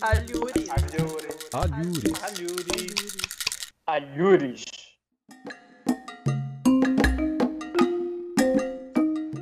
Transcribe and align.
Alhures. 0.00 0.68
Alhures. 0.70 1.48
Alhures. 1.52 2.12
Alhures. 2.22 3.16
Alhures. 3.86 4.64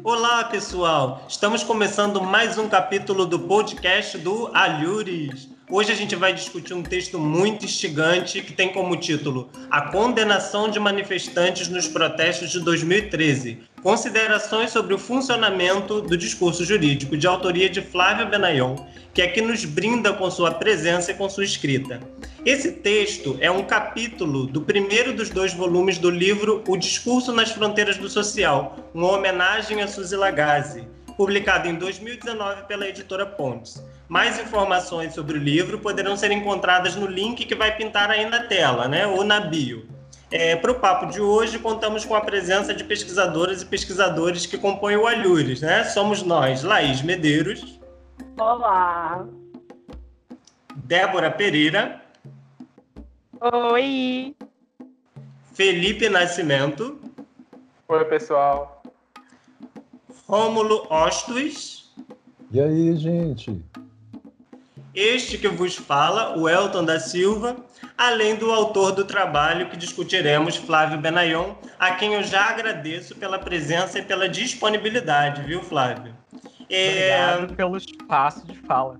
Olá, 0.03 0.45
pessoal! 0.45 1.27
Estamos 1.29 1.63
começando 1.63 2.23
mais 2.23 2.57
um 2.57 2.69
capítulo 2.69 3.27
do 3.27 3.41
podcast 3.41 4.17
do 4.19 4.47
Alhures. 4.55 5.49
Hoje 5.69 5.91
a 5.91 5.97
gente 5.97 6.15
vai 6.15 6.33
discutir 6.33 6.73
um 6.75 6.83
texto 6.83 7.19
muito 7.19 7.65
instigante 7.65 8.41
que 8.41 8.53
tem 8.53 8.73
como 8.73 8.97
título 8.97 9.51
A 9.69 9.91
Condenação 9.91 10.71
de 10.71 10.79
Manifestantes 10.79 11.69
nos 11.69 11.89
Protestos 11.89 12.51
de 12.51 12.61
2013. 12.61 13.63
Considerações 13.87 14.73
sobre 14.73 14.95
o 14.95 14.99
funcionamento 14.99 16.01
do 16.01 16.17
discurso 16.17 16.65
jurídico, 16.65 17.17
de 17.17 17.25
autoria 17.25 17.71
de 17.71 17.81
Flávio 17.81 18.27
Benayon, 18.27 18.75
que 19.15 19.23
aqui 19.23 19.41
nos 19.41 19.65
brinda 19.65 20.13
com 20.13 20.29
sua 20.29 20.51
presença 20.51 21.13
e 21.13 21.15
com 21.15 21.31
sua 21.31 21.45
escrita. 21.45 22.01
Esse 22.45 22.73
texto 22.73 23.39
é 23.41 23.49
um 23.49 23.63
capítulo 23.63 24.45
do 24.45 24.61
primeiro 24.61 25.13
dos 25.13 25.31
dois 25.31 25.55
volumes 25.55 25.99
do 25.99 26.11
livro 26.11 26.65
O 26.67 26.77
Discurso 26.77 27.33
nas 27.33 27.53
Fronteiras 27.53 27.97
do 27.97 28.09
Social, 28.09 28.77
uma 28.93 29.13
homenagem 29.13 29.81
a 29.81 29.87
Suzy 29.87 30.17
Lagasse, 30.17 30.83
publicado 31.17 31.69
em 31.69 31.77
2019 31.77 32.65
pela 32.65 32.89
editora 32.89 33.25
Pontes. 33.25 33.81
Mais 34.09 34.37
informações 34.41 35.15
sobre 35.15 35.39
o 35.39 35.41
livro 35.41 35.79
poderão 35.79 36.17
ser 36.17 36.33
encontradas 36.33 36.97
no 36.97 37.07
link 37.07 37.45
que 37.45 37.55
vai 37.55 37.77
pintar 37.77 38.11
aí 38.11 38.29
na 38.29 38.41
tela, 38.41 38.89
né, 38.89 39.07
ou 39.07 39.23
na 39.23 39.39
bio. 39.39 39.87
É, 40.31 40.57
Para 40.57 40.73
o 40.73 40.81
papo 40.81 41.07
de 41.07 41.21
hoje, 41.21 41.59
contamos 41.59 42.05
com 42.05 42.15
a 42.15 42.21
presença 42.21 42.75
de 42.75 42.83
pesquisadoras 42.83 43.63
e 43.63 43.67
pesquisadores 43.67 44.45
que 44.45 44.59
compõem 44.59 44.97
o 44.97 45.07
Alhures. 45.07 45.61
Né? 45.61 45.85
Somos 45.85 46.23
nós, 46.23 46.63
Laís 46.63 47.01
Medeiros. 47.03 47.79
Olá. 48.39 49.27
Débora 50.75 51.31
Pereira. 51.31 52.03
Oi. 53.41 54.35
Felipe 55.55 56.09
Nascimento. 56.09 56.99
Oi, 57.89 58.05
pessoal. 58.07 58.83
Rômulo 60.27 60.87
Ostos. 60.91 61.95
E 62.51 62.61
aí, 62.61 62.97
gente? 62.97 63.63
Este 64.97 65.37
que 65.37 65.47
vos 65.47 65.77
fala, 65.77 66.39
o 66.39 66.49
Elton 66.49 66.83
da 66.83 66.99
Silva, 66.99 67.55
além 67.99 68.35
do 68.35 68.51
autor 68.51 68.93
do 68.93 69.05
trabalho 69.05 69.69
que 69.69 69.77
discutiremos, 69.77 70.57
Flávio 70.57 70.99
Benayon, 70.99 71.53
a 71.79 71.91
quem 71.91 72.15
eu 72.15 72.23
já 72.23 72.47
agradeço 72.47 73.15
pela 73.15 73.39
presença 73.39 73.99
e 73.99 74.03
pela 74.03 74.27
disponibilidade, 74.27 75.43
viu, 75.43 75.63
Flávio? 75.63 76.15
É... 76.71 77.35
Obrigado 77.35 77.55
pelo 77.57 77.77
espaço 77.77 78.47
de 78.47 78.59
fala. 78.61 78.99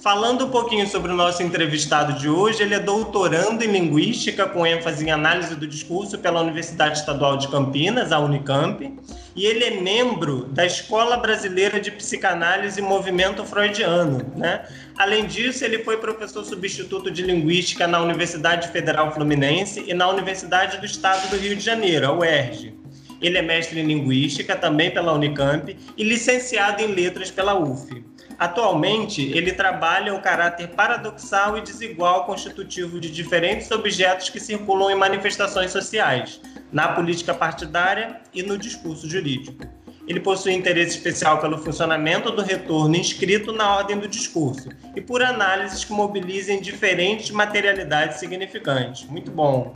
Falando 0.00 0.46
um 0.46 0.50
pouquinho 0.50 0.86
sobre 0.86 1.10
o 1.10 1.16
nosso 1.16 1.42
entrevistado 1.42 2.12
de 2.12 2.28
hoje, 2.28 2.62
ele 2.62 2.74
é 2.74 2.78
doutorando 2.78 3.64
em 3.64 3.72
Linguística, 3.72 4.46
com 4.46 4.64
ênfase 4.64 5.04
em 5.04 5.10
análise 5.10 5.56
do 5.56 5.66
discurso 5.66 6.16
pela 6.16 6.40
Universidade 6.40 6.98
Estadual 7.00 7.36
de 7.36 7.48
Campinas, 7.48 8.12
a 8.12 8.20
Unicamp, 8.20 8.96
e 9.38 9.46
ele 9.46 9.62
é 9.62 9.70
membro 9.70 10.46
da 10.46 10.66
Escola 10.66 11.16
Brasileira 11.16 11.78
de 11.78 11.92
Psicanálise 11.92 12.80
e 12.80 12.82
Movimento 12.82 13.44
Freudiano. 13.44 14.32
Né? 14.36 14.66
Além 14.96 15.26
disso, 15.26 15.64
ele 15.64 15.84
foi 15.84 15.96
professor 15.96 16.44
substituto 16.44 17.08
de 17.08 17.22
Linguística 17.22 17.86
na 17.86 18.02
Universidade 18.02 18.66
Federal 18.66 19.14
Fluminense 19.14 19.84
e 19.86 19.94
na 19.94 20.08
Universidade 20.10 20.78
do 20.78 20.86
Estado 20.86 21.30
do 21.30 21.36
Rio 21.36 21.54
de 21.54 21.62
Janeiro, 21.62 22.08
a 22.08 22.12
UERJ. 22.12 22.74
Ele 23.22 23.38
é 23.38 23.42
mestre 23.42 23.78
em 23.78 23.84
Linguística, 23.86 24.56
também 24.56 24.90
pela 24.90 25.12
Unicamp, 25.12 25.76
e 25.96 26.02
licenciado 26.02 26.82
em 26.82 26.88
Letras 26.88 27.30
pela 27.30 27.56
UF. 27.56 28.07
Atualmente, 28.38 29.32
ele 29.36 29.52
trabalha 29.52 30.14
o 30.14 30.22
caráter 30.22 30.68
paradoxal 30.68 31.58
e 31.58 31.60
desigual 31.60 32.24
constitutivo 32.24 33.00
de 33.00 33.10
diferentes 33.10 33.68
objetos 33.72 34.30
que 34.30 34.38
circulam 34.38 34.90
em 34.90 34.94
manifestações 34.94 35.72
sociais, 35.72 36.40
na 36.72 36.86
política 36.88 37.34
partidária 37.34 38.20
e 38.32 38.44
no 38.44 38.56
discurso 38.56 39.08
jurídico. 39.08 39.66
Ele 40.06 40.20
possui 40.20 40.52
interesse 40.54 40.96
especial 40.96 41.40
pelo 41.40 41.58
funcionamento 41.58 42.30
do 42.30 42.40
retorno 42.40 42.94
inscrito 42.96 43.52
na 43.52 43.76
ordem 43.76 43.98
do 43.98 44.06
discurso 44.06 44.68
e 44.94 45.00
por 45.00 45.20
análises 45.20 45.84
que 45.84 45.92
mobilizem 45.92 46.60
diferentes 46.60 47.30
materialidades 47.30 48.18
significantes. 48.18 49.04
Muito 49.04 49.32
bom. 49.32 49.74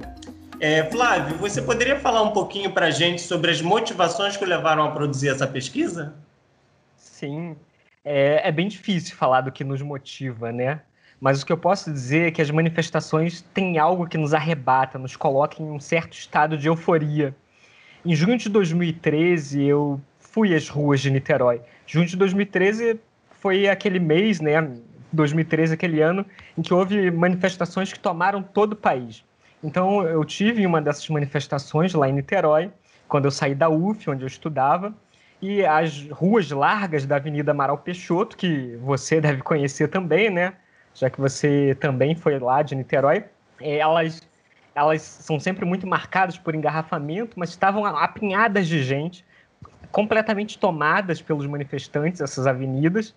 É, 0.60 0.84
Flávio, 0.84 1.36
você 1.36 1.60
poderia 1.60 1.98
falar 1.98 2.22
um 2.22 2.30
pouquinho 2.30 2.70
para 2.70 2.86
a 2.86 2.90
gente 2.90 3.20
sobre 3.20 3.50
as 3.50 3.60
motivações 3.60 4.36
que 4.36 4.44
o 4.44 4.46
levaram 4.46 4.84
a 4.84 4.92
produzir 4.92 5.28
essa 5.28 5.46
pesquisa? 5.46 6.14
Sim, 6.96 7.56
é, 8.04 8.48
é, 8.48 8.52
bem 8.52 8.68
difícil 8.68 9.16
falar 9.16 9.42
do 9.42 9.52
que 9.52 9.64
nos 9.64 9.80
motiva, 9.82 10.50
né? 10.50 10.80
Mas 11.20 11.40
o 11.40 11.46
que 11.46 11.52
eu 11.52 11.56
posso 11.56 11.92
dizer 11.92 12.28
é 12.28 12.30
que 12.32 12.42
as 12.42 12.50
manifestações 12.50 13.42
têm 13.54 13.78
algo 13.78 14.08
que 14.08 14.18
nos 14.18 14.34
arrebata, 14.34 14.98
nos 14.98 15.14
coloca 15.14 15.62
em 15.62 15.70
um 15.70 15.78
certo 15.78 16.14
estado 16.14 16.58
de 16.58 16.66
euforia. 16.66 17.34
Em 18.04 18.14
junho 18.14 18.36
de 18.36 18.48
2013, 18.48 19.62
eu 19.62 20.00
fui 20.18 20.54
às 20.54 20.68
ruas 20.68 21.00
de 21.00 21.10
Niterói. 21.10 21.60
Junho 21.86 22.06
de 22.06 22.16
2013 22.16 22.98
foi 23.40 23.68
aquele 23.68 24.00
mês, 24.00 24.40
né? 24.40 24.68
2013, 25.12 25.74
aquele 25.74 26.00
ano, 26.00 26.26
em 26.58 26.62
que 26.62 26.74
houve 26.74 27.10
manifestações 27.10 27.92
que 27.92 28.00
tomaram 28.00 28.42
todo 28.42 28.72
o 28.72 28.76
país. 28.76 29.22
Então, 29.62 30.02
eu 30.02 30.24
tive 30.24 30.66
uma 30.66 30.82
dessas 30.82 31.08
manifestações 31.08 31.94
lá 31.94 32.08
em 32.08 32.14
Niterói, 32.14 32.70
quando 33.06 33.26
eu 33.26 33.30
saí 33.30 33.54
da 33.54 33.68
UF, 33.68 34.10
onde 34.10 34.24
eu 34.24 34.26
estudava, 34.26 34.92
e 35.42 35.66
as 35.66 36.08
ruas 36.08 36.48
largas 36.52 37.04
da 37.04 37.16
Avenida 37.16 37.50
Amaral 37.50 37.76
Peixoto, 37.76 38.36
que 38.36 38.76
você 38.76 39.20
deve 39.20 39.42
conhecer 39.42 39.88
também, 39.88 40.30
né? 40.30 40.54
Já 40.94 41.10
que 41.10 41.20
você 41.20 41.76
também 41.80 42.14
foi 42.14 42.38
lá 42.38 42.62
de 42.62 42.76
Niterói, 42.76 43.24
é, 43.60 43.78
elas, 43.78 44.22
elas 44.72 45.02
são 45.02 45.40
sempre 45.40 45.64
muito 45.64 45.84
marcadas 45.84 46.38
por 46.38 46.54
engarrafamento, 46.54 47.32
mas 47.36 47.50
estavam 47.50 47.84
apinhadas 47.84 48.68
de 48.68 48.84
gente, 48.84 49.24
completamente 49.90 50.58
tomadas 50.58 51.20
pelos 51.20 51.44
manifestantes, 51.46 52.20
essas 52.20 52.46
avenidas, 52.46 53.12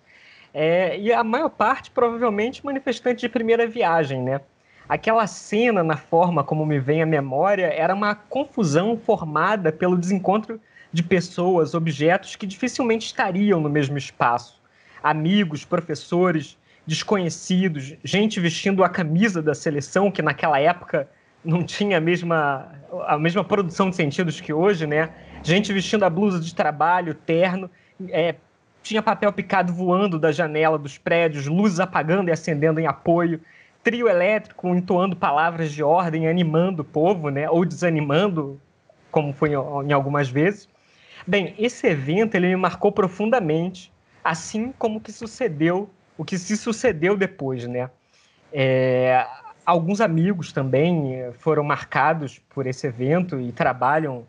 é, 0.52 0.98
e 0.98 1.12
a 1.12 1.22
maior 1.22 1.50
parte 1.50 1.92
provavelmente 1.92 2.64
manifestantes 2.66 3.20
de 3.20 3.28
primeira 3.28 3.68
viagem, 3.68 4.20
né? 4.20 4.40
Aquela 4.88 5.26
cena, 5.28 5.84
na 5.84 5.96
forma 5.96 6.42
como 6.42 6.66
me 6.66 6.80
vem 6.80 7.02
à 7.02 7.06
memória, 7.06 7.66
era 7.66 7.94
uma 7.94 8.14
confusão 8.16 8.96
formada 8.96 9.70
pelo 9.70 9.96
desencontro 9.96 10.60
de 10.92 11.02
pessoas, 11.02 11.74
objetos 11.74 12.36
que 12.36 12.46
dificilmente 12.46 13.06
estariam 13.06 13.60
no 13.60 13.68
mesmo 13.68 13.98
espaço. 13.98 14.60
Amigos, 15.02 15.64
professores, 15.64 16.56
desconhecidos, 16.86 17.94
gente 18.04 18.38
vestindo 18.40 18.84
a 18.84 18.88
camisa 18.88 19.42
da 19.42 19.54
seleção, 19.54 20.10
que 20.10 20.22
naquela 20.22 20.60
época 20.60 21.08
não 21.44 21.62
tinha 21.62 21.98
a 21.98 22.00
mesma, 22.00 22.72
a 23.06 23.18
mesma 23.18 23.44
produção 23.44 23.90
de 23.90 23.96
sentidos 23.96 24.40
que 24.40 24.52
hoje, 24.52 24.86
né? 24.86 25.10
Gente 25.42 25.72
vestindo 25.72 26.04
a 26.04 26.10
blusa 26.10 26.40
de 26.40 26.54
trabalho, 26.54 27.14
terno, 27.14 27.70
é, 28.08 28.34
tinha 28.82 29.02
papel 29.02 29.32
picado 29.32 29.72
voando 29.72 30.18
da 30.18 30.30
janela 30.30 30.78
dos 30.78 30.96
prédios, 30.96 31.46
luzes 31.46 31.80
apagando 31.80 32.28
e 32.28 32.32
acendendo 32.32 32.78
em 32.78 32.86
apoio, 32.86 33.40
trio 33.82 34.08
elétrico 34.08 34.68
entoando 34.68 35.16
palavras 35.16 35.72
de 35.72 35.82
ordem, 35.82 36.28
animando 36.28 36.82
o 36.82 36.84
povo, 36.84 37.28
né? 37.30 37.48
Ou 37.50 37.64
desanimando, 37.64 38.60
como 39.10 39.32
foi 39.32 39.50
em 39.50 39.92
algumas 39.92 40.28
vezes. 40.28 40.68
Bem, 41.24 41.54
esse 41.58 41.86
evento 41.86 42.34
ele 42.34 42.48
me 42.48 42.56
marcou 42.56 42.90
profundamente, 42.90 43.92
assim 44.24 44.72
como 44.76 45.00
que 45.00 45.12
sucedeu, 45.12 45.88
o 46.18 46.24
que 46.24 46.36
se 46.36 46.56
sucedeu 46.56 47.16
depois, 47.16 47.66
né? 47.66 47.90
É, 48.52 49.24
alguns 49.64 50.00
amigos 50.00 50.52
também 50.52 51.30
foram 51.38 51.62
marcados 51.62 52.40
por 52.50 52.66
esse 52.66 52.86
evento 52.86 53.40
e 53.40 53.52
trabalham 53.52 54.26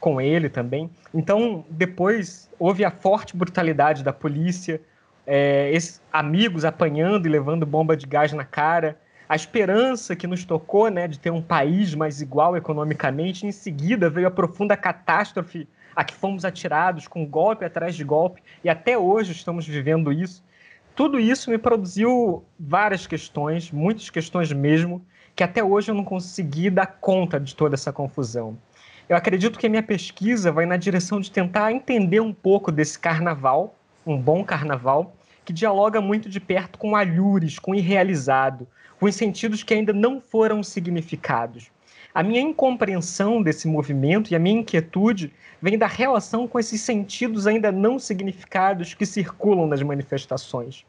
com 0.00 0.20
ele 0.20 0.48
também. 0.48 0.90
Então, 1.12 1.64
depois 1.68 2.50
houve 2.58 2.84
a 2.84 2.90
forte 2.90 3.36
brutalidade 3.36 4.04
da 4.04 4.12
polícia, 4.12 4.80
é, 5.26 5.70
esses 5.72 6.00
amigos 6.12 6.64
apanhando 6.64 7.26
e 7.26 7.28
levando 7.28 7.66
bomba 7.66 7.96
de 7.96 8.06
gás 8.06 8.32
na 8.32 8.44
cara, 8.44 8.98
a 9.28 9.34
esperança 9.34 10.14
que 10.14 10.26
nos 10.26 10.44
tocou, 10.44 10.88
né, 10.88 11.08
de 11.08 11.18
ter 11.18 11.30
um 11.30 11.42
país 11.42 11.94
mais 11.94 12.20
igual 12.20 12.56
economicamente. 12.56 13.44
Em 13.44 13.52
seguida 13.52 14.08
veio 14.08 14.28
a 14.28 14.30
profunda 14.30 14.76
catástrofe 14.76 15.68
a 15.96 16.04
que 16.04 16.14
fomos 16.14 16.44
atirados 16.44 17.08
com 17.08 17.24
golpe 17.24 17.64
atrás 17.64 17.96
de 17.96 18.04
golpe, 18.04 18.42
e 18.62 18.68
até 18.68 18.98
hoje 18.98 19.32
estamos 19.32 19.66
vivendo 19.66 20.12
isso. 20.12 20.44
Tudo 20.94 21.18
isso 21.18 21.50
me 21.50 21.56
produziu 21.56 22.44
várias 22.60 23.06
questões, 23.06 23.72
muitas 23.72 24.10
questões 24.10 24.52
mesmo, 24.52 25.04
que 25.34 25.42
até 25.42 25.64
hoje 25.64 25.90
eu 25.90 25.94
não 25.94 26.04
consegui 26.04 26.68
dar 26.68 26.86
conta 26.86 27.40
de 27.40 27.56
toda 27.56 27.74
essa 27.74 27.92
confusão. 27.92 28.58
Eu 29.08 29.16
acredito 29.16 29.58
que 29.58 29.66
a 29.66 29.70
minha 29.70 29.82
pesquisa 29.82 30.52
vai 30.52 30.66
na 30.66 30.76
direção 30.76 31.20
de 31.20 31.30
tentar 31.30 31.72
entender 31.72 32.20
um 32.20 32.32
pouco 32.32 32.70
desse 32.70 32.98
carnaval, 32.98 33.74
um 34.06 34.20
bom 34.20 34.44
carnaval, 34.44 35.14
que 35.44 35.52
dialoga 35.52 36.00
muito 36.00 36.28
de 36.28 36.40
perto 36.40 36.78
com 36.78 36.96
alhures, 36.96 37.58
com 37.58 37.74
irrealizado, 37.74 38.66
com 38.98 39.06
os 39.06 39.14
sentidos 39.14 39.62
que 39.62 39.72
ainda 39.72 39.92
não 39.92 40.20
foram 40.20 40.62
significados. 40.62 41.70
A 42.16 42.22
minha 42.22 42.40
incompreensão 42.40 43.42
desse 43.42 43.68
movimento 43.68 44.32
e 44.32 44.34
a 44.34 44.38
minha 44.38 44.60
inquietude 44.60 45.30
vem 45.60 45.76
da 45.76 45.86
relação 45.86 46.48
com 46.48 46.58
esses 46.58 46.80
sentidos 46.80 47.46
ainda 47.46 47.70
não 47.70 47.98
significados 47.98 48.94
que 48.94 49.04
circulam 49.04 49.66
nas 49.66 49.82
manifestações. 49.82 50.86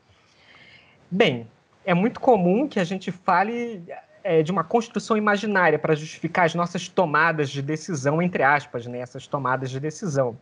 Bem, 1.12 1.46
é 1.84 1.94
muito 1.94 2.22
comum 2.22 2.66
que 2.66 2.80
a 2.80 2.84
gente 2.86 3.12
fale 3.12 3.84
é, 4.24 4.42
de 4.42 4.54
uma 4.54 4.64
construção 4.64 5.18
imaginária 5.18 5.78
para 5.78 5.96
justificar 5.96 6.46
as 6.46 6.56
nossas 6.56 6.88
tomadas 6.88 7.50
de 7.50 7.62
decisão, 7.62 8.22
entre 8.22 8.42
aspas, 8.42 8.88
né, 8.88 9.00
essas 9.00 9.28
tomadas 9.28 9.70
de 9.70 9.82
decisão. 9.82 10.38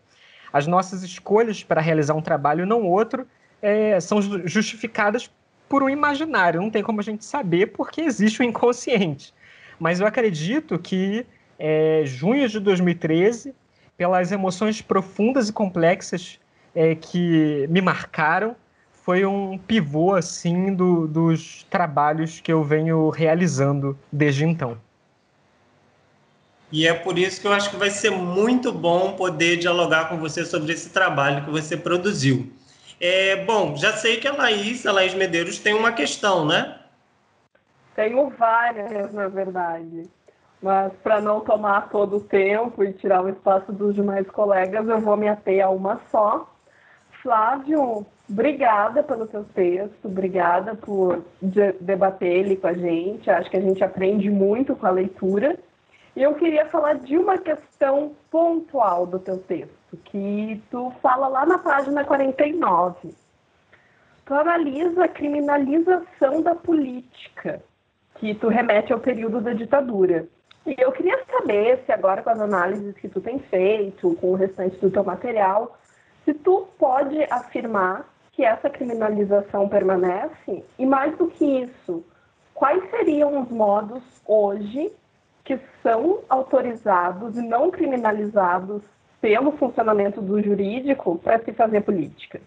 As 0.53 0.67
nossas 0.67 1.01
escolhas 1.01 1.63
para 1.63 1.81
realizar 1.81 2.13
um 2.13 2.21
trabalho 2.21 2.63
não 2.63 2.83
outro 2.83 3.27
é, 3.59 3.99
são 3.99 4.21
justificadas 4.47 5.31
por 5.67 5.81
um 5.81 5.89
imaginário, 5.89 6.61
não 6.61 6.69
tem 6.69 6.83
como 6.83 6.99
a 6.99 7.03
gente 7.03 7.25
saber 7.25 7.71
porque 7.71 8.01
existe 8.01 8.41
o 8.41 8.43
inconsciente. 8.43 9.33
Mas 9.79 9.99
eu 9.99 10.07
acredito 10.07 10.77
que 10.79 11.25
é, 11.59 12.03
junho 12.05 12.47
de 12.47 12.59
2013, 12.59 13.53
pelas 13.97 14.31
emoções 14.31 14.81
profundas 14.81 15.49
e 15.49 15.53
complexas 15.53 16.39
é, 16.73 16.95
que 16.95 17.65
me 17.69 17.81
marcaram, 17.81 18.55
foi 19.03 19.25
um 19.25 19.57
pivô 19.57 20.15
assim 20.15 20.73
do, 20.73 21.07
dos 21.07 21.65
trabalhos 21.69 22.41
que 22.41 22.51
eu 22.51 22.63
venho 22.63 23.09
realizando 23.09 23.97
desde 24.11 24.43
então. 24.43 24.77
E 26.71 26.87
é 26.87 26.93
por 26.93 27.17
isso 27.17 27.39
que 27.39 27.47
eu 27.47 27.53
acho 27.53 27.69
que 27.69 27.77
vai 27.77 27.91
ser 27.91 28.09
muito 28.09 28.71
bom 28.71 29.13
poder 29.13 29.57
dialogar 29.57 30.09
com 30.09 30.17
você 30.17 30.43
sobre 30.43 30.73
esse 30.73 30.89
trabalho 30.89 31.45
que 31.45 31.51
você 31.51 31.77
produziu. 31.77 32.51
É, 32.99 33.43
bom, 33.45 33.77
já 33.77 33.95
sei 33.95 34.17
que 34.17 34.27
a 34.27 34.33
Laís, 34.33 34.85
a 34.85 34.91
Laís 34.91 35.13
Medeiros, 35.13 35.59
tem 35.59 35.73
uma 35.73 35.91
questão, 35.91 36.45
né? 36.45 36.75
Tenho 37.95 38.29
várias, 38.29 39.13
na 39.13 39.27
verdade. 39.27 40.03
Mas 40.61 40.93
para 41.03 41.21
não 41.21 41.41
tomar 41.41 41.89
todo 41.89 42.17
o 42.17 42.21
tempo 42.21 42.83
e 42.83 42.93
tirar 42.93 43.23
o 43.23 43.29
espaço 43.29 43.71
dos 43.71 43.95
demais 43.95 44.29
colegas, 44.29 44.87
eu 44.87 44.99
vou 44.99 45.15
me 45.17 45.27
ater 45.27 45.63
a 45.63 45.69
uma 45.69 45.99
só. 46.11 46.49
Flávio, 47.21 48.05
Obrigada 48.27 49.03
pelo 49.03 49.27
seu 49.27 49.43
texto, 49.43 50.05
obrigada 50.05 50.73
por 50.73 51.23
de 51.39 51.73
debater 51.73 52.27
ele 52.27 52.55
com 52.55 52.67
a 52.67 52.73
gente. 52.73 53.29
Acho 53.29 53.49
que 53.49 53.57
a 53.57 53.61
gente 53.61 53.83
aprende 53.83 54.31
muito 54.31 54.75
com 54.75 54.87
a 54.87 54.91
leitura. 54.91 55.57
E 56.15 56.23
eu 56.23 56.33
queria 56.33 56.65
falar 56.67 56.95
de 56.95 57.17
uma 57.17 57.37
questão 57.37 58.15
pontual 58.31 59.05
do 59.05 59.19
teu 59.19 59.37
texto, 59.37 59.97
que 60.05 60.61
tu 60.71 60.91
fala 61.01 61.27
lá 61.27 61.45
na 61.45 61.59
página 61.59 62.03
49. 62.03 63.13
Tu 64.25 64.33
analisa 64.33 65.03
a 65.03 65.07
criminalização 65.07 66.41
da 66.41 66.55
política, 66.55 67.61
que 68.15 68.33
tu 68.35 68.47
remete 68.47 68.93
ao 68.93 68.99
período 68.99 69.41
da 69.41 69.53
ditadura. 69.53 70.27
E 70.65 70.75
eu 70.77 70.91
queria 70.91 71.23
saber 71.29 71.83
se 71.85 71.91
agora 71.91 72.23
com 72.23 72.29
as 72.29 72.39
análises 72.39 72.95
que 72.95 73.07
tu 73.07 73.21
tem 73.21 73.39
feito, 73.39 74.15
com 74.15 74.31
o 74.31 74.35
restante 74.35 74.77
do 74.77 74.89
teu 74.89 75.03
material, 75.03 75.77
se 76.23 76.33
tu 76.33 76.67
pode 76.79 77.23
afirmar 77.29 78.09
que 78.35 78.43
essa 78.43 78.69
criminalização 78.69 79.69
permanece? 79.69 80.63
E 80.77 80.85
mais 80.85 81.17
do 81.17 81.27
que 81.27 81.45
isso, 81.45 82.03
quais 82.53 82.83
seriam 82.89 83.41
os 83.41 83.49
modos 83.49 84.03
hoje 84.25 84.91
que 85.43 85.59
são 85.81 86.21
autorizados 86.27 87.37
e 87.37 87.41
não 87.41 87.71
criminalizados 87.71 88.81
pelo 89.21 89.53
funcionamento 89.53 90.21
do 90.21 90.41
jurídico 90.41 91.17
para 91.19 91.39
se 91.39 91.53
fazer 91.53 91.81
política? 91.81 92.41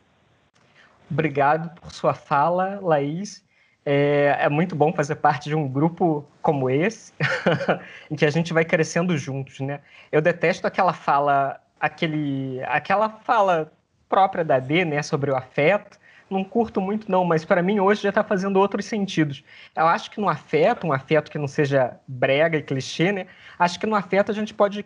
Obrigado 1.11 1.75
por 1.81 1.91
sua 1.91 2.13
fala, 2.13 2.79
Laís. 2.83 3.43
É, 3.91 4.37
é, 4.41 4.49
muito 4.51 4.77
bom 4.77 4.93
fazer 4.93 5.15
parte 5.15 5.49
de 5.49 5.55
um 5.55 5.67
grupo 5.67 6.23
como 6.43 6.69
esse, 6.69 7.11
em 8.11 8.17
que 8.17 8.27
a 8.27 8.29
gente 8.29 8.53
vai 8.53 8.63
crescendo 8.63 9.17
juntos, 9.17 9.61
né? 9.61 9.81
Eu 10.13 10.21
detesto 10.21 10.67
aquela 10.67 10.93
fala, 10.93 11.59
aquele, 11.81 12.63
aquela 12.65 13.09
fala 13.09 13.73
própria 14.07 14.45
da 14.45 14.59
D, 14.59 14.85
né, 14.85 15.03
sobre 15.03 15.31
o 15.31 15.37
afeto. 15.37 15.99
Não 16.29 16.45
curto 16.45 16.83
muito, 16.83 17.11
não, 17.11 17.25
mas 17.25 17.47
para 17.47 17.63
mim 17.63 17.81
hoje 17.81 18.03
já 18.03 18.11
está 18.11 18.23
fazendo 18.23 18.59
outros 18.59 18.85
sentidos. 18.85 19.43
Eu 19.75 19.87
acho 19.87 20.11
que 20.11 20.21
no 20.21 20.29
afeto, 20.29 20.87
um 20.87 20.93
afeto 20.93 21.31
que 21.31 21.39
não 21.39 21.49
seja 21.49 21.99
brega 22.07 22.59
e 22.59 22.63
clichê, 22.63 23.11
né? 23.11 23.27
Acho 23.59 23.81
que 23.81 23.87
no 23.87 23.95
afeto 23.95 24.31
a 24.31 24.35
gente 24.35 24.53
pode 24.53 24.85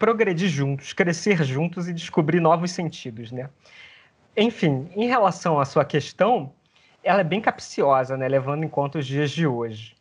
progredir 0.00 0.48
juntos, 0.48 0.92
crescer 0.92 1.44
juntos 1.44 1.86
e 1.86 1.92
descobrir 1.92 2.40
novos 2.40 2.72
sentidos, 2.72 3.30
né? 3.30 3.48
Enfim, 4.36 4.90
em 4.96 5.06
relação 5.06 5.60
à 5.60 5.64
sua 5.64 5.84
questão, 5.84 6.52
ela 7.02 7.20
é 7.20 7.24
bem 7.24 7.40
capciosa, 7.40 8.16
né, 8.16 8.28
levando 8.28 8.64
em 8.64 8.68
conta 8.68 8.98
os 8.98 9.06
dias 9.06 9.30
de 9.30 9.46
hoje. 9.46 9.96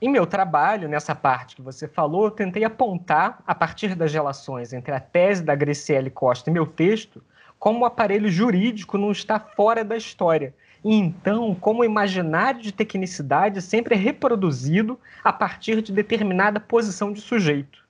Em 0.00 0.08
meu 0.08 0.26
trabalho, 0.26 0.88
nessa 0.88 1.14
parte 1.14 1.56
que 1.56 1.62
você 1.62 1.88
falou, 1.88 2.26
eu 2.26 2.30
tentei 2.30 2.62
apontar, 2.62 3.42
a 3.44 3.54
partir 3.54 3.96
das 3.96 4.12
relações 4.12 4.72
entre 4.72 4.94
a 4.94 5.00
tese 5.00 5.42
da 5.42 5.56
Graciele 5.56 6.08
Costa 6.08 6.48
e 6.48 6.52
meu 6.52 6.66
texto, 6.66 7.22
como 7.58 7.80
o 7.80 7.84
aparelho 7.84 8.30
jurídico 8.30 8.96
não 8.96 9.10
está 9.10 9.40
fora 9.40 9.84
da 9.84 9.96
história. 9.96 10.54
E 10.84 10.94
então, 10.94 11.54
como 11.54 11.80
o 11.80 11.84
imaginário 11.84 12.62
de 12.62 12.70
tecnicidade 12.70 13.60
sempre 13.60 13.96
é 13.96 13.98
reproduzido 13.98 14.98
a 15.24 15.32
partir 15.32 15.82
de 15.82 15.92
determinada 15.92 16.60
posição 16.60 17.12
de 17.12 17.20
sujeito. 17.20 17.84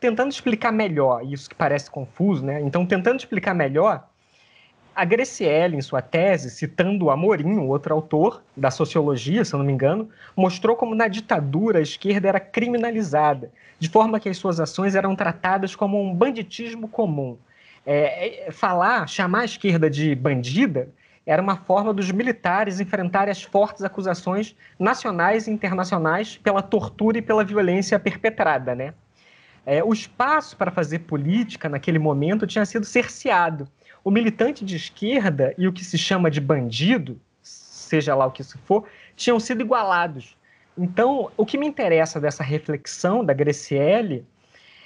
Tentando 0.00 0.32
explicar 0.32 0.72
melhor, 0.72 1.24
isso 1.24 1.48
que 1.48 1.54
parece 1.54 1.88
confuso, 1.88 2.44
né? 2.44 2.60
Então, 2.62 2.84
tentando 2.84 3.20
explicar 3.20 3.54
melhor, 3.54 4.08
a 4.94 5.04
Graciele, 5.04 5.76
em 5.76 5.82
sua 5.82 6.00
tese, 6.00 6.50
citando 6.50 7.10
Amorim, 7.10 7.58
outro 7.58 7.94
autor 7.94 8.42
da 8.56 8.70
sociologia, 8.70 9.44
se 9.44 9.54
eu 9.54 9.58
não 9.58 9.66
me 9.66 9.72
engano, 9.72 10.08
mostrou 10.36 10.76
como 10.76 10.94
na 10.94 11.08
ditadura 11.08 11.78
a 11.78 11.82
esquerda 11.82 12.28
era 12.28 12.40
criminalizada, 12.40 13.50
de 13.78 13.88
forma 13.88 14.20
que 14.20 14.28
as 14.28 14.36
suas 14.36 14.60
ações 14.60 14.94
eram 14.94 15.16
tratadas 15.16 15.74
como 15.74 16.00
um 16.00 16.14
banditismo 16.14 16.86
comum, 16.88 17.36
é, 17.86 18.46
é, 18.48 18.50
falar, 18.50 19.08
chamar 19.08 19.40
a 19.40 19.44
esquerda 19.44 19.90
de 19.90 20.14
bandida, 20.14 20.88
era 21.26 21.40
uma 21.40 21.56
forma 21.56 21.92
dos 21.92 22.10
militares 22.10 22.80
enfrentarem 22.80 23.32
as 23.32 23.42
fortes 23.42 23.82
acusações 23.82 24.54
nacionais 24.78 25.46
e 25.46 25.50
internacionais 25.50 26.36
pela 26.36 26.62
tortura 26.62 27.18
e 27.18 27.22
pela 27.22 27.44
violência 27.44 27.98
perpetrada, 27.98 28.74
né? 28.74 28.92
É, 29.66 29.82
o 29.82 29.94
espaço 29.94 30.56
para 30.56 30.70
fazer 30.70 31.00
política 31.00 31.68
naquele 31.68 31.98
momento 31.98 32.46
tinha 32.46 32.66
sido 32.66 32.84
cerceado. 32.84 33.66
O 34.04 34.10
militante 34.10 34.66
de 34.66 34.76
esquerda 34.76 35.54
e 35.56 35.66
o 35.66 35.72
que 35.72 35.82
se 35.82 35.96
chama 35.96 36.30
de 36.30 36.38
bandido, 36.38 37.18
seja 37.42 38.14
lá 38.14 38.26
o 38.26 38.30
que 38.30 38.42
isso 38.42 38.58
for, 38.66 38.84
tinham 39.16 39.40
sido 39.40 39.62
igualados. 39.62 40.36
Então, 40.76 41.30
o 41.38 41.46
que 41.46 41.56
me 41.56 41.66
interessa 41.66 42.20
dessa 42.20 42.44
reflexão 42.44 43.24
da 43.24 43.32
Graciele 43.32 44.26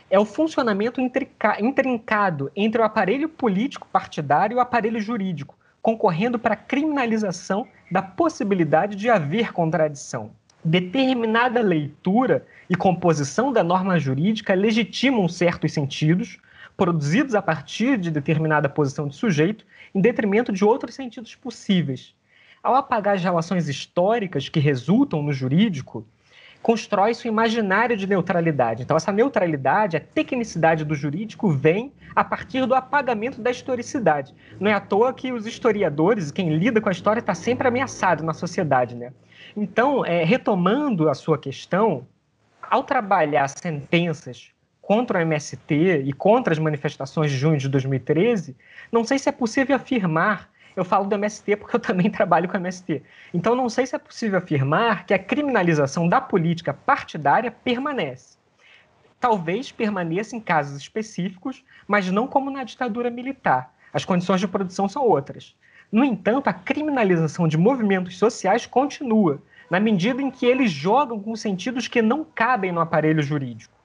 é 0.09 0.20
o 0.20 0.25
funcionamento 0.25 1.00
intrincado 1.00 2.53
entre 2.55 2.81
o 2.81 2.85
aparelho 2.85 3.29
político 3.29 3.88
partidário 3.91 4.55
e 4.55 4.59
o 4.59 4.61
aparelho 4.61 5.00
jurídico, 5.00 5.59
concorrendo 5.82 6.38
para 6.38 6.55
a 6.55 6.56
criminalização 6.56 7.67
da 7.91 8.00
possibilidade 8.00 8.94
de 8.94 9.10
haver 9.10 9.53
contradição. 9.53 10.31
Determinada 10.65 11.60
leitura 11.60 12.46
e 12.70 12.77
composição 12.77 13.53
da 13.53 13.65
norma 13.65 13.98
jurídica 13.98 14.55
legitimam 14.55 15.29
certos 15.29 15.72
sentidos, 15.72 16.39
produzidos 16.79 17.35
a 17.35 17.43
partir 17.43 17.99
de 17.99 18.08
determinada 18.08 18.69
posição 18.69 19.08
de 19.08 19.17
sujeito, 19.17 19.67
em 19.93 20.01
detrimento 20.01 20.53
de 20.53 20.65
outros 20.65 20.94
sentidos 20.94 21.35
possíveis. 21.35 22.15
Ao 22.63 22.77
apagar 22.77 23.17
as 23.17 23.23
relações 23.23 23.69
históricas 23.69 24.49
que 24.49 24.61
resultam 24.61 25.20
no 25.20 25.32
jurídico, 25.32 26.06
constrói-se 26.63 27.29
um 27.29 27.32
imaginário 27.32 27.97
de 27.97 28.06
neutralidade. 28.06 28.85
Então, 28.85 28.97
essa 28.97 29.11
neutralidade, 29.11 29.97
a 29.97 30.01
tecnicidade 30.01 30.85
do 30.85 30.94
jurídico, 30.94 31.51
vem 31.51 31.93
a 32.15 32.23
partir 32.23 32.65
do 32.65 32.77
apagamento 32.77 33.41
da 33.41 33.51
historicidade. 33.51 34.32
Não 34.61 34.70
é 34.70 34.75
à 34.75 34.81
toa 34.81 35.13
que 35.13 35.32
os 35.32 35.47
historiadores, 35.47 36.31
quem 36.31 36.56
lida 36.56 36.81
com 36.81 36.89
a 36.89 36.93
história, 36.93 37.19
está 37.19 37.35
sempre 37.35 37.67
ameaçado 37.67 38.23
na 38.23 38.32
sociedade. 38.32 38.94
Né? 38.94 39.13
Então, 39.56 40.06
é, 40.06 40.23
retomando 40.23 41.08
a 41.08 41.15
sua 41.15 41.39
questão, 41.39 42.06
ao 42.63 42.85
trabalhar 42.85 43.49
sentenças 43.49 44.53
contra 44.88 45.18
o 45.18 45.20
MST 45.20 46.04
e 46.06 46.14
contra 46.14 46.50
as 46.50 46.58
manifestações 46.58 47.30
de 47.30 47.36
junho 47.36 47.58
de 47.58 47.68
2013, 47.68 48.56
não 48.90 49.04
sei 49.04 49.18
se 49.18 49.28
é 49.28 49.32
possível 49.32 49.76
afirmar 49.76 50.48
eu 50.74 50.82
falo 50.82 51.04
do 51.04 51.14
MST 51.14 51.56
porque 51.56 51.76
eu 51.76 51.80
também 51.80 52.08
trabalho 52.10 52.48
com 52.48 52.56
MST. 52.56 53.02
Então, 53.34 53.54
não 53.54 53.68
sei 53.68 53.84
se 53.84 53.94
é 53.94 53.98
possível 53.98 54.38
afirmar 54.38 55.04
que 55.04 55.12
a 55.12 55.18
criminalização 55.18 56.08
da 56.08 56.22
política 56.22 56.72
partidária 56.72 57.50
permanece. 57.50 58.38
Talvez 59.20 59.70
permaneça 59.70 60.34
em 60.34 60.40
casos 60.40 60.80
específicos, 60.80 61.62
mas 61.86 62.10
não 62.10 62.26
como 62.26 62.50
na 62.50 62.64
ditadura 62.64 63.10
militar. 63.10 63.74
As 63.92 64.06
condições 64.06 64.40
de 64.40 64.48
produção 64.48 64.88
são 64.88 65.02
outras. 65.02 65.54
No 65.92 66.02
entanto, 66.02 66.48
a 66.48 66.52
criminalização 66.52 67.46
de 67.46 67.58
movimentos 67.58 68.16
sociais 68.16 68.64
continua, 68.64 69.42
na 69.68 69.78
medida 69.80 70.22
em 70.22 70.30
que 70.30 70.46
eles 70.46 70.70
jogam 70.70 71.20
com 71.20 71.36
sentidos 71.36 71.88
que 71.88 72.00
não 72.00 72.24
cabem 72.24 72.72
no 72.72 72.80
aparelho 72.80 73.20
jurídico. 73.20 73.78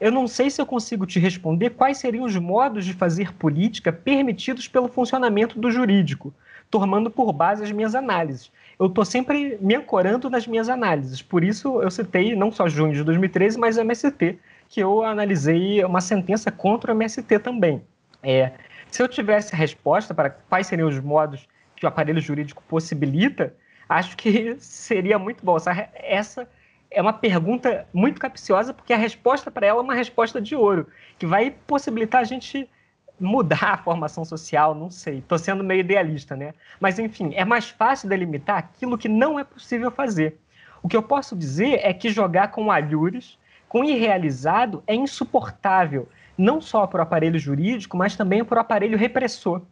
Eu 0.00 0.12
não 0.12 0.28
sei 0.28 0.48
se 0.48 0.60
eu 0.60 0.66
consigo 0.66 1.04
te 1.04 1.18
responder 1.18 1.70
quais 1.70 1.98
seriam 1.98 2.24
os 2.24 2.36
modos 2.36 2.84
de 2.84 2.92
fazer 2.92 3.32
política 3.34 3.92
permitidos 3.92 4.68
pelo 4.68 4.88
funcionamento 4.88 5.58
do 5.58 5.70
jurídico, 5.70 6.32
tomando 6.70 7.10
por 7.10 7.32
base 7.32 7.64
as 7.64 7.72
minhas 7.72 7.94
análises. 7.94 8.50
Eu 8.78 8.86
estou 8.86 9.04
sempre 9.04 9.58
me 9.60 9.74
ancorando 9.74 10.30
nas 10.30 10.46
minhas 10.46 10.68
análises, 10.68 11.20
por 11.20 11.42
isso 11.42 11.82
eu 11.82 11.90
citei 11.90 12.36
não 12.36 12.52
só 12.52 12.68
junho 12.68 12.94
de 12.94 13.02
2013, 13.02 13.58
mas 13.58 13.76
o 13.76 13.80
MST, 13.80 14.38
que 14.68 14.80
eu 14.80 15.02
analisei 15.02 15.84
uma 15.84 16.00
sentença 16.00 16.52
contra 16.52 16.92
o 16.92 16.94
MST 16.94 17.40
também. 17.40 17.82
É, 18.22 18.52
se 18.90 19.02
eu 19.02 19.08
tivesse 19.08 19.54
a 19.54 19.58
resposta 19.58 20.14
para 20.14 20.30
quais 20.30 20.68
seriam 20.68 20.88
os 20.88 21.00
modos 21.00 21.48
que 21.74 21.84
o 21.84 21.88
aparelho 21.88 22.20
jurídico 22.20 22.62
possibilita, 22.68 23.54
acho 23.88 24.16
que 24.16 24.56
seria 24.60 25.18
muito 25.18 25.44
bom. 25.44 25.56
Essa, 25.56 25.88
essa 25.94 26.48
é 26.90 27.02
uma 27.02 27.12
pergunta 27.12 27.86
muito 27.92 28.20
capciosa, 28.20 28.72
porque 28.72 28.92
a 28.92 28.96
resposta 28.96 29.50
para 29.50 29.66
ela 29.66 29.80
é 29.80 29.82
uma 29.82 29.94
resposta 29.94 30.40
de 30.40 30.56
ouro, 30.56 30.86
que 31.18 31.26
vai 31.26 31.50
possibilitar 31.50 32.20
a 32.20 32.24
gente 32.24 32.68
mudar 33.20 33.74
a 33.74 33.76
formação 33.78 34.24
social, 34.24 34.74
não 34.74 34.90
sei. 34.90 35.18
Estou 35.18 35.38
sendo 35.38 35.64
meio 35.64 35.80
idealista, 35.80 36.36
né? 36.36 36.54
Mas, 36.80 36.98
enfim, 36.98 37.32
é 37.34 37.44
mais 37.44 37.68
fácil 37.68 38.08
delimitar 38.08 38.58
aquilo 38.58 38.96
que 38.96 39.08
não 39.08 39.38
é 39.38 39.44
possível 39.44 39.90
fazer. 39.90 40.38
O 40.82 40.88
que 40.88 40.96
eu 40.96 41.02
posso 41.02 41.36
dizer 41.36 41.80
é 41.82 41.92
que 41.92 42.10
jogar 42.10 42.48
com 42.48 42.70
alhures, 42.70 43.38
com 43.68 43.84
irrealizado, 43.84 44.82
é 44.86 44.94
insuportável, 44.94 46.08
não 46.36 46.60
só 46.60 46.86
para 46.86 47.00
o 47.00 47.02
aparelho 47.02 47.38
jurídico, 47.38 47.96
mas 47.96 48.16
também 48.16 48.44
para 48.44 48.58
o 48.58 48.60
aparelho 48.60 48.96
repressor. 48.96 49.62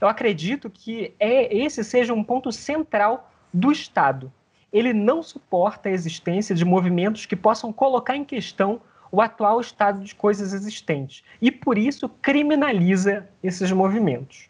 Eu 0.00 0.08
acredito 0.08 0.70
que 0.70 1.14
é, 1.18 1.54
esse 1.54 1.82
seja 1.82 2.14
um 2.14 2.22
ponto 2.22 2.52
central 2.52 3.30
do 3.52 3.72
Estado. 3.72 4.32
Ele 4.74 4.92
não 4.92 5.22
suporta 5.22 5.88
a 5.88 5.92
existência 5.92 6.52
de 6.52 6.64
movimentos 6.64 7.24
que 7.26 7.36
possam 7.36 7.72
colocar 7.72 8.16
em 8.16 8.24
questão 8.24 8.80
o 9.12 9.20
atual 9.22 9.60
estado 9.60 10.04
de 10.04 10.12
coisas 10.12 10.52
existentes 10.52 11.22
e 11.40 11.52
por 11.52 11.78
isso 11.78 12.08
criminaliza 12.08 13.28
esses 13.40 13.70
movimentos. 13.70 14.48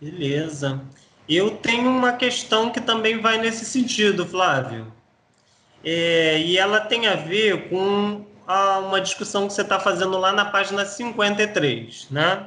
Beleza. 0.00 0.80
Eu 1.28 1.58
tenho 1.58 1.90
uma 1.90 2.14
questão 2.14 2.70
que 2.70 2.80
também 2.80 3.20
vai 3.20 3.36
nesse 3.36 3.66
sentido, 3.66 4.24
Flávio. 4.24 4.90
É, 5.84 6.38
e 6.40 6.56
ela 6.56 6.80
tem 6.80 7.06
a 7.06 7.14
ver 7.14 7.68
com 7.68 8.24
a, 8.46 8.78
uma 8.78 9.00
discussão 9.00 9.46
que 9.46 9.52
você 9.52 9.60
está 9.60 9.78
fazendo 9.78 10.16
lá 10.18 10.32
na 10.32 10.46
página 10.46 10.86
53. 10.86 12.08
Né? 12.10 12.46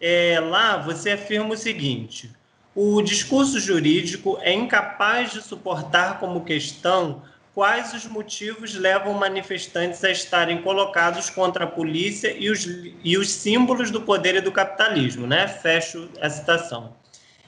É, 0.00 0.38
lá 0.38 0.76
você 0.76 1.12
afirma 1.12 1.54
o 1.54 1.56
seguinte: 1.56 2.30
o 2.76 3.00
discurso 3.00 3.58
jurídico 3.58 4.38
é 4.42 4.52
incapaz 4.52 5.32
de 5.32 5.40
suportar 5.40 6.20
como 6.20 6.44
questão 6.44 7.22
quais 7.54 7.94
os 7.94 8.04
motivos 8.04 8.74
levam 8.74 9.14
manifestantes 9.14 10.04
a 10.04 10.10
estarem 10.10 10.60
colocados 10.60 11.30
contra 11.30 11.64
a 11.64 11.66
polícia 11.66 12.36
e 12.38 12.50
os, 12.50 12.68
e 13.02 13.16
os 13.16 13.30
símbolos 13.30 13.90
do 13.90 14.02
poder 14.02 14.34
e 14.34 14.40
do 14.42 14.52
capitalismo, 14.52 15.26
né? 15.26 15.48
Fecho 15.48 16.06
a 16.20 16.28
citação. 16.28 16.92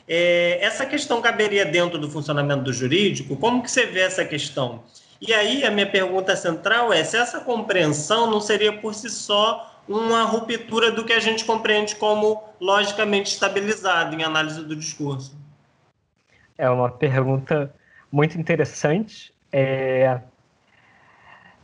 É, 0.09 0.59
essa 0.63 0.87
questão 0.87 1.21
caberia 1.21 1.67
dentro 1.67 1.99
do 1.99 2.11
funcionamento 2.11 2.63
do 2.63 2.73
jurídico? 2.73 3.37
Como 3.37 3.63
que 3.63 3.71
você 3.71 3.85
vê 3.85 4.01
essa 4.01 4.25
questão? 4.25 4.83
E 5.21 5.35
aí 5.35 5.63
a 5.63 5.71
minha 5.71 5.87
pergunta 5.87 6.35
central 6.37 6.91
é 6.91 7.05
se 7.05 7.19
essa 7.19 7.41
compreensão 7.41 8.31
não 8.31 8.41
seria 8.41 8.73
por 8.73 8.95
si 8.95 9.11
só 9.11 9.78
uma 9.89 10.23
ruptura 10.25 10.93
do 10.93 11.05
que 11.05 11.13
a 11.13 11.21
gente 11.21 11.45
compreende 11.45 11.97
como 11.97 12.43
logicamente 12.61 13.33
estabilizado 13.33 14.15
em 14.15 14.23
análise 14.23 14.63
do 14.63 14.77
discurso? 14.77 15.37
É 16.57 16.69
uma 16.69 16.91
pergunta 16.91 17.75
muito 18.13 18.39
interessante 18.39 19.33
é... 19.53 20.21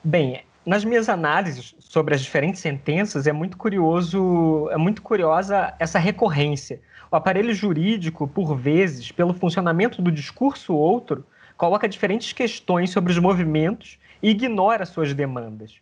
Bem, 0.03 0.43
nas 0.65 0.85
minhas 0.85 1.09
análises 1.09 1.75
sobre 1.79 2.15
as 2.15 2.21
diferentes 2.21 2.61
sentenças 2.61 3.27
é 3.27 3.33
muito 3.33 3.57
curioso, 3.57 4.69
é 4.71 4.77
muito 4.77 5.03
curiosa 5.03 5.75
essa 5.79 5.99
recorrência. 5.99 6.81
O 7.11 7.17
aparelho 7.17 7.55
jurídico, 7.55 8.27
por 8.27 8.57
vezes, 8.57 9.13
pelo 9.13 9.35
funcionamento 9.35 10.03
do 10.03 10.11
discurso 10.11 10.75
outro, 10.75 11.25
coloca 11.57 11.89
diferentes 11.89 12.33
questões 12.33 12.91
sobre 12.91 13.13
os 13.13 13.19
movimentos 13.19 13.99
e 14.23 14.31
ignora 14.31 14.85
suas 14.85 15.15
demandas. 15.15 15.75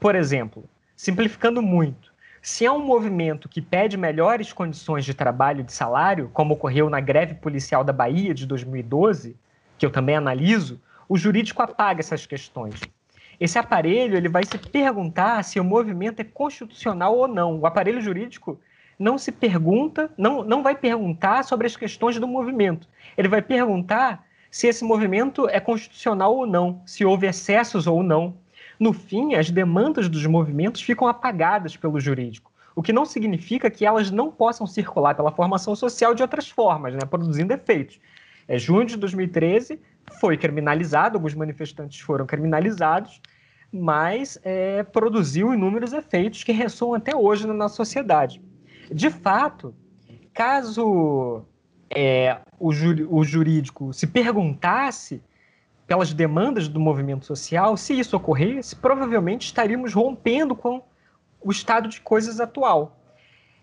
Por 0.00 0.14
exemplo, 0.14 0.64
simplificando 0.98 1.62
muito, 1.62 2.12
se 2.42 2.66
há 2.66 2.72
um 2.72 2.84
movimento 2.84 3.48
que 3.48 3.62
pede 3.62 3.96
melhores 3.96 4.52
condições 4.52 5.04
de 5.04 5.14
trabalho 5.14 5.60
e 5.60 5.62
de 5.62 5.72
salário, 5.72 6.28
como 6.32 6.54
ocorreu 6.54 6.90
na 6.90 6.98
greve 6.98 7.34
policial 7.34 7.84
da 7.84 7.92
Bahia 7.92 8.34
de 8.34 8.44
2012, 8.44 9.36
que 9.78 9.86
eu 9.86 9.90
também 9.90 10.16
analiso, 10.16 10.80
o 11.08 11.16
jurídico 11.16 11.62
apaga 11.62 12.00
essas 12.00 12.26
questões. 12.26 12.80
Esse 13.38 13.56
aparelho 13.60 14.16
ele 14.16 14.28
vai 14.28 14.44
se 14.44 14.58
perguntar 14.58 15.44
se 15.44 15.60
o 15.60 15.64
movimento 15.64 16.18
é 16.18 16.24
constitucional 16.24 17.16
ou 17.16 17.28
não. 17.28 17.60
O 17.60 17.66
aparelho 17.66 18.00
jurídico 18.00 18.58
não 18.98 19.16
se 19.16 19.30
pergunta, 19.30 20.10
não, 20.18 20.42
não 20.42 20.64
vai 20.64 20.74
perguntar 20.74 21.44
sobre 21.44 21.68
as 21.68 21.76
questões 21.76 22.18
do 22.18 22.26
movimento. 22.26 22.88
Ele 23.16 23.28
vai 23.28 23.40
perguntar 23.40 24.26
se 24.50 24.66
esse 24.66 24.82
movimento 24.82 25.48
é 25.48 25.60
constitucional 25.60 26.34
ou 26.34 26.44
não, 26.44 26.82
se 26.84 27.04
houve 27.04 27.28
excessos 27.28 27.86
ou 27.86 28.02
não. 28.02 28.34
No 28.78 28.92
fim, 28.92 29.34
as 29.34 29.50
demandas 29.50 30.08
dos 30.08 30.24
movimentos 30.26 30.80
ficam 30.80 31.08
apagadas 31.08 31.76
pelo 31.76 31.98
jurídico, 31.98 32.52
o 32.76 32.82
que 32.82 32.92
não 32.92 33.04
significa 33.04 33.68
que 33.68 33.84
elas 33.84 34.10
não 34.10 34.30
possam 34.30 34.66
circular 34.66 35.14
pela 35.14 35.32
formação 35.32 35.74
social 35.74 36.14
de 36.14 36.22
outras 36.22 36.48
formas, 36.48 36.94
né, 36.94 37.00
produzindo 37.00 37.52
efeitos. 37.52 37.98
É 38.46 38.58
junho 38.58 38.86
de 38.86 38.96
2013, 38.96 39.80
foi 40.20 40.36
criminalizado, 40.36 41.16
alguns 41.16 41.34
manifestantes 41.34 42.00
foram 42.00 42.24
criminalizados, 42.24 43.20
mas 43.72 44.38
é, 44.44 44.82
produziu 44.84 45.52
inúmeros 45.52 45.92
efeitos 45.92 46.42
que 46.44 46.52
ressoam 46.52 46.94
até 46.94 47.14
hoje 47.14 47.46
na 47.46 47.52
nossa 47.52 47.74
sociedade. 47.74 48.40
De 48.90 49.10
fato, 49.10 49.74
caso 50.32 51.44
é, 51.90 52.38
o, 52.58 52.68
o 52.68 53.24
jurídico 53.24 53.92
se 53.92 54.06
perguntasse 54.06 55.20
pelas 55.88 56.12
demandas 56.12 56.68
do 56.68 56.78
movimento 56.78 57.24
social, 57.24 57.74
se 57.74 57.98
isso 57.98 58.14
ocorresse, 58.14 58.76
provavelmente 58.76 59.46
estaríamos 59.46 59.94
rompendo 59.94 60.54
com 60.54 60.84
o 61.40 61.50
estado 61.50 61.88
de 61.88 61.98
coisas 62.02 62.40
atual, 62.40 63.00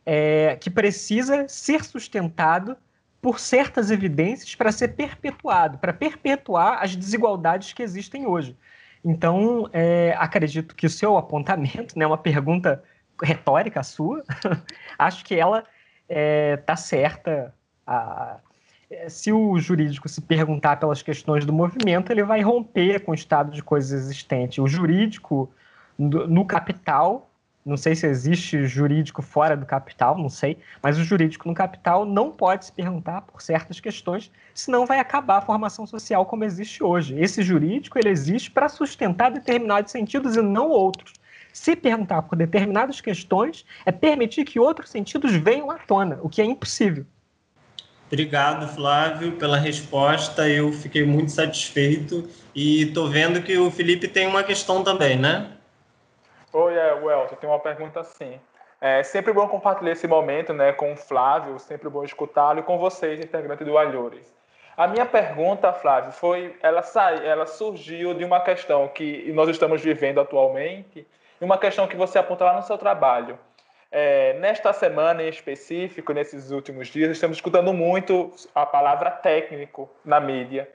é, 0.03 0.58
que 0.60 0.72
precisa 0.72 1.48
ser 1.48 1.84
sustentado 1.84 2.75
por 3.22 3.39
certas 3.39 3.91
evidências 3.91 4.55
para 4.55 4.72
ser 4.72 4.89
perpetuado, 4.96 5.77
para 5.77 5.94
perpetuar 5.94 6.82
as 6.82 6.96
desigualdades 6.96 7.74
que 7.74 7.84
existem 7.84 8.25
hoje. 8.25 8.58
Então, 9.03 9.70
é, 9.72 10.15
acredito 10.17 10.75
que 10.75 10.88
o 10.88 10.89
seu 10.89 11.17
apontamento, 11.17 11.98
né, 11.98 12.08
uma 12.08 12.17
pergunta 12.17 12.84
retórica 13.22 13.84
sua, 13.84 14.24
acho 14.98 15.24
que 15.24 15.36
ela 15.36 15.60
está 15.60 15.70
é, 16.10 16.58
tá 16.58 16.75
certa. 16.75 17.53
A, 17.86 18.39
se 19.07 19.31
o 19.31 19.57
jurídico 19.59 20.07
se 20.07 20.21
perguntar 20.21 20.77
pelas 20.77 21.01
questões 21.01 21.45
do 21.45 21.53
movimento, 21.53 22.11
ele 22.11 22.23
vai 22.23 22.41
romper 22.41 23.03
com 23.03 23.11
o 23.11 23.15
estado 23.15 23.51
de 23.51 23.63
coisas 23.63 23.91
existente. 23.91 24.61
O 24.61 24.67
jurídico, 24.67 25.49
no, 25.97 26.27
no 26.27 26.45
capital, 26.45 27.29
não 27.65 27.77
sei 27.77 27.95
se 27.95 28.05
existe 28.05 28.65
jurídico 28.67 29.21
fora 29.23 29.57
do 29.57 29.65
capital, 29.65 30.17
não 30.17 30.29
sei, 30.29 30.59
mas 30.83 30.99
o 30.99 31.03
jurídico 31.03 31.47
no 31.47 31.55
capital 31.55 32.05
não 32.05 32.31
pode 32.31 32.65
se 32.65 32.71
perguntar 32.71 33.21
por 33.21 33.41
certas 33.41 33.79
questões, 33.79 34.31
senão 34.53 34.85
vai 34.85 34.99
acabar 34.99 35.37
a 35.37 35.41
formação 35.41 35.87
social 35.87 36.25
como 36.25 36.43
existe 36.43 36.83
hoje. 36.83 37.19
Esse 37.19 37.41
jurídico 37.41 37.97
ele 37.97 38.09
existe 38.09 38.51
para 38.51 38.69
sustentar 38.69 39.31
determinados 39.31 39.91
sentidos 39.91 40.35
e 40.35 40.41
não 40.41 40.69
outros. 40.69 41.13
Se 41.51 41.75
perguntar 41.75 42.21
por 42.21 42.35
determinadas 42.35 43.01
questões 43.01 43.65
é 43.85 43.91
permitir 43.91 44.43
que 44.43 44.59
outros 44.59 44.89
sentidos 44.89 45.33
venham 45.33 45.71
à 45.71 45.79
tona, 45.79 46.19
o 46.21 46.29
que 46.29 46.41
é 46.41 46.45
impossível. 46.45 47.05
Obrigado, 48.07 48.67
Flávio, 48.67 49.33
pela 49.33 49.57
resposta. 49.57 50.47
Eu 50.47 50.71
fiquei 50.71 51.03
muito 51.03 51.31
satisfeito 51.31 52.29
e 52.53 52.83
estou 52.83 53.09
vendo 53.09 53.41
que 53.41 53.57
o 53.57 53.71
Felipe 53.71 54.07
tem 54.07 54.27
uma 54.27 54.43
questão 54.43 54.83
também, 54.83 55.17
né? 55.17 55.51
Oi, 56.53 56.74
é, 56.75 56.93
Welton, 56.93 57.35
tem 57.35 57.50
uma 57.50 57.59
pergunta 57.59 58.00
assim. 58.00 58.39
É 58.79 59.01
sempre 59.01 59.33
bom 59.33 59.47
compartilhar 59.47 59.91
esse 59.91 60.07
momento 60.07 60.53
né, 60.53 60.71
com 60.71 60.93
o 60.93 60.95
Flávio, 60.95 61.57
sempre 61.57 61.89
bom 61.89 62.03
escutá-lo 62.03 62.59
e 62.59 62.63
com 62.63 62.77
vocês, 62.77 63.19
integrante 63.19 63.63
do 63.63 63.77
Alhores. 63.77 64.33
A 64.77 64.88
minha 64.88 65.05
pergunta, 65.05 65.74
Flávio, 65.74 66.12
foi, 66.12 66.55
ela, 66.62 66.83
sai, 66.83 67.25
ela 67.25 67.45
surgiu 67.45 68.13
de 68.13 68.24
uma 68.24 68.41
questão 68.41 68.88
que 68.89 69.31
nós 69.31 69.50
estamos 69.50 69.81
vivendo 69.81 70.19
atualmente, 70.19 71.07
e 71.41 71.43
uma 71.43 71.57
questão 71.57 71.88
que 71.88 71.95
você 71.95 72.19
aponta 72.19 72.45
lá 72.45 72.57
no 72.57 72.63
seu 72.63 72.77
trabalho. 72.77 73.39
É, 73.97 74.33
nesta 74.39 74.73
semana 74.73 75.23
em 75.23 75.29
específico, 75.29 76.11
nesses 76.11 76.51
últimos 76.51 76.89
dias, 76.89 77.11
estamos 77.11 77.37
escutando 77.37 77.71
muito 77.71 78.29
a 78.53 78.65
palavra 78.65 79.09
técnico 79.09 79.89
na 80.03 80.19
mídia 80.19 80.67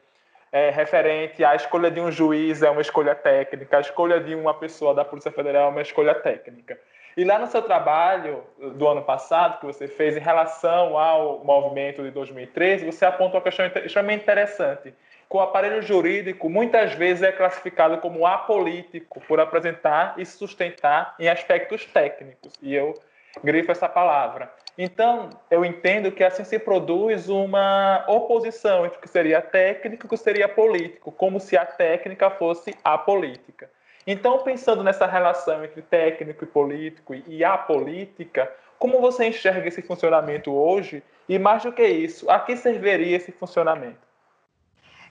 é, 0.52 0.70
referente 0.70 1.44
à 1.44 1.54
escolha 1.54 1.90
de 1.90 2.00
um 2.00 2.10
juiz 2.10 2.62
é 2.62 2.70
uma 2.70 2.80
escolha 2.80 3.14
técnica, 3.14 3.76
a 3.76 3.80
escolha 3.80 4.18
de 4.20 4.34
uma 4.34 4.54
pessoa 4.54 4.94
da 4.94 5.04
Polícia 5.04 5.30
Federal 5.30 5.68
é 5.68 5.68
uma 5.68 5.82
escolha 5.82 6.14
técnica. 6.14 6.78
E 7.14 7.24
lá 7.24 7.38
no 7.38 7.46
seu 7.46 7.60
trabalho 7.60 8.42
do 8.76 8.88
ano 8.88 9.02
passado, 9.02 9.60
que 9.60 9.66
você 9.66 9.86
fez 9.86 10.16
em 10.16 10.20
relação 10.20 10.96
ao 10.96 11.44
movimento 11.44 12.02
de 12.02 12.10
2013, 12.10 12.86
você 12.86 13.04
aponta 13.04 13.36
uma 13.36 13.42
questão 13.42 13.66
extremamente 13.66 14.22
interessante. 14.22 14.94
Que 15.28 15.36
o 15.36 15.40
aparelho 15.40 15.82
jurídico 15.82 16.48
muitas 16.48 16.94
vezes 16.94 17.22
é 17.22 17.30
classificado 17.30 17.98
como 17.98 18.26
apolítico 18.26 19.20
por 19.28 19.38
apresentar 19.38 20.14
e 20.16 20.24
sustentar 20.24 21.14
em 21.18 21.28
aspectos 21.28 21.84
técnicos. 21.84 22.52
E 22.62 22.74
eu 22.74 22.94
grifo 23.42 23.70
essa 23.70 23.88
palavra. 23.88 24.52
Então, 24.78 25.30
eu 25.50 25.64
entendo 25.64 26.10
que 26.10 26.24
assim 26.24 26.44
se 26.44 26.58
produz 26.58 27.28
uma 27.28 28.04
oposição 28.08 28.86
entre 28.86 28.98
o 28.98 29.00
que 29.00 29.08
seria 29.08 29.42
técnico 29.42 30.04
e 30.04 30.06
o 30.06 30.08
que 30.08 30.16
seria 30.16 30.48
político, 30.48 31.12
como 31.12 31.38
se 31.38 31.56
a 31.56 31.66
técnica 31.66 32.30
fosse 32.30 32.74
a 32.82 32.96
política. 32.96 33.70
Então, 34.06 34.38
pensando 34.38 34.82
nessa 34.82 35.06
relação 35.06 35.62
entre 35.64 35.82
técnico 35.82 36.44
e 36.44 36.46
político 36.46 37.14
e 37.14 37.44
a 37.44 37.58
política, 37.58 38.50
Como 38.80 38.98
você 38.98 39.28
enxerga 39.28 39.68
esse 39.68 39.82
funcionamento 39.82 40.50
hoje? 40.50 41.02
E 41.28 41.38
mais 41.38 41.62
do 41.62 41.70
que 41.70 41.86
isso, 41.86 42.30
a 42.30 42.40
que 42.40 42.56
serviria 42.56 43.14
esse 43.14 43.30
funcionamento? 43.30 44.00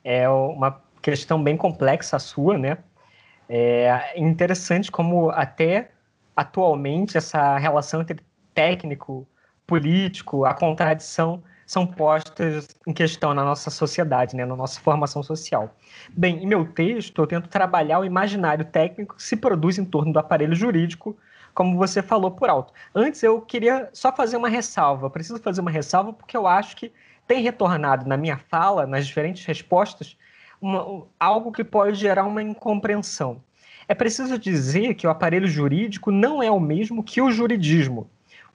É 0.04 0.28
uma 0.28 0.82
questão 1.04 1.42
bem 1.42 1.56
complexa 1.56 2.16
a 2.16 2.20
sua, 2.20 2.58
né? 2.58 2.80
É 3.48 4.20
interessante 4.20 4.92
como 4.92 5.30
até 5.30 5.92
atualmente 6.40 7.18
essa 7.18 7.58
relação 7.58 8.00
entre 8.02 8.22
técnico, 8.54 9.28
político, 9.68 10.46
a 10.46 10.54
contradição 10.54 11.44
são 11.68 11.86
postas 11.86 12.70
em 12.88 12.94
questão 12.94 13.34
na 13.34 13.44
nossa 13.44 13.70
sociedade, 13.70 14.38
né, 14.38 14.46
na 14.46 14.56
nossa 14.56 14.80
formação 14.80 15.22
social. 15.22 15.76
Bem, 16.10 16.42
em 16.42 16.48
meu 16.48 16.66
texto, 16.66 17.22
eu 17.22 17.28
tento 17.28 17.50
trabalhar 17.50 18.00
o 18.00 18.06
imaginário 18.06 18.64
técnico 18.64 19.18
que 19.18 19.24
se 19.24 19.36
produz 19.36 19.78
em 19.78 19.84
torno 19.84 20.14
do 20.14 20.18
aparelho 20.18 20.56
jurídico, 20.56 21.16
como 21.54 21.78
você 21.78 22.02
falou 22.02 22.32
por 22.32 22.50
alto. 22.50 22.74
Antes, 22.96 23.22
eu 23.22 23.42
queria 23.42 23.90
só 23.92 24.16
fazer 24.16 24.38
uma 24.38 24.48
ressalva. 24.48 25.08
Eu 25.08 25.12
preciso 25.12 25.40
fazer 25.40 25.60
uma 25.60 25.70
ressalva 25.70 26.14
porque 26.14 26.38
eu 26.38 26.48
acho 26.48 26.78
que 26.78 26.92
tem 27.28 27.44
retornado 27.44 28.08
na 28.08 28.16
minha 28.16 28.38
fala, 28.38 28.88
nas 28.88 29.06
diferentes 29.06 29.46
respostas, 29.46 30.18
uma, 30.62 31.06
algo 31.20 31.52
que 31.52 31.66
pode 31.66 31.96
gerar 31.96 32.24
uma 32.24 32.42
incompreensão. 32.42 33.44
É 33.90 33.96
preciso 33.96 34.38
dizer 34.38 34.94
que 34.94 35.08
o 35.08 35.10
aparelho 35.10 35.48
jurídico 35.48 36.12
não 36.12 36.44
é 36.44 36.52
o 36.52 36.60
mesmo 36.60 37.04
que 37.04 37.20
o 37.20 37.32
juridismo. 37.32 38.08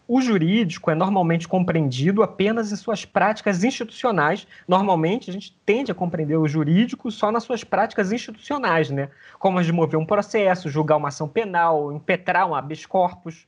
O 0.07 0.21
jurídico 0.21 0.93
é 0.93 0.95
normalmente 0.95 1.49
compreendido 1.49 2.23
apenas 2.23 2.71
em 2.71 2.77
suas 2.77 3.05
práticas 3.05 3.65
institucionais. 3.65 4.47
Normalmente, 4.69 5.29
a 5.29 5.33
gente 5.33 5.53
tende 5.67 5.91
a 5.91 5.95
compreender 5.95 6.37
o 6.37 6.47
jurídico 6.47 7.11
só 7.11 7.33
nas 7.33 7.43
suas 7.43 7.65
práticas 7.65 8.13
institucionais, 8.13 8.91
né? 8.91 9.09
Como 9.37 9.59
as 9.59 9.67
de 9.67 9.73
mover 9.73 9.99
um 9.99 10.07
processo, 10.07 10.71
julgar 10.71 10.99
uma 10.99 11.09
ação 11.09 11.27
penal, 11.27 11.93
impetrar 11.93 12.49
um 12.49 12.55
habeas 12.55 12.87
corpus. 12.87 13.45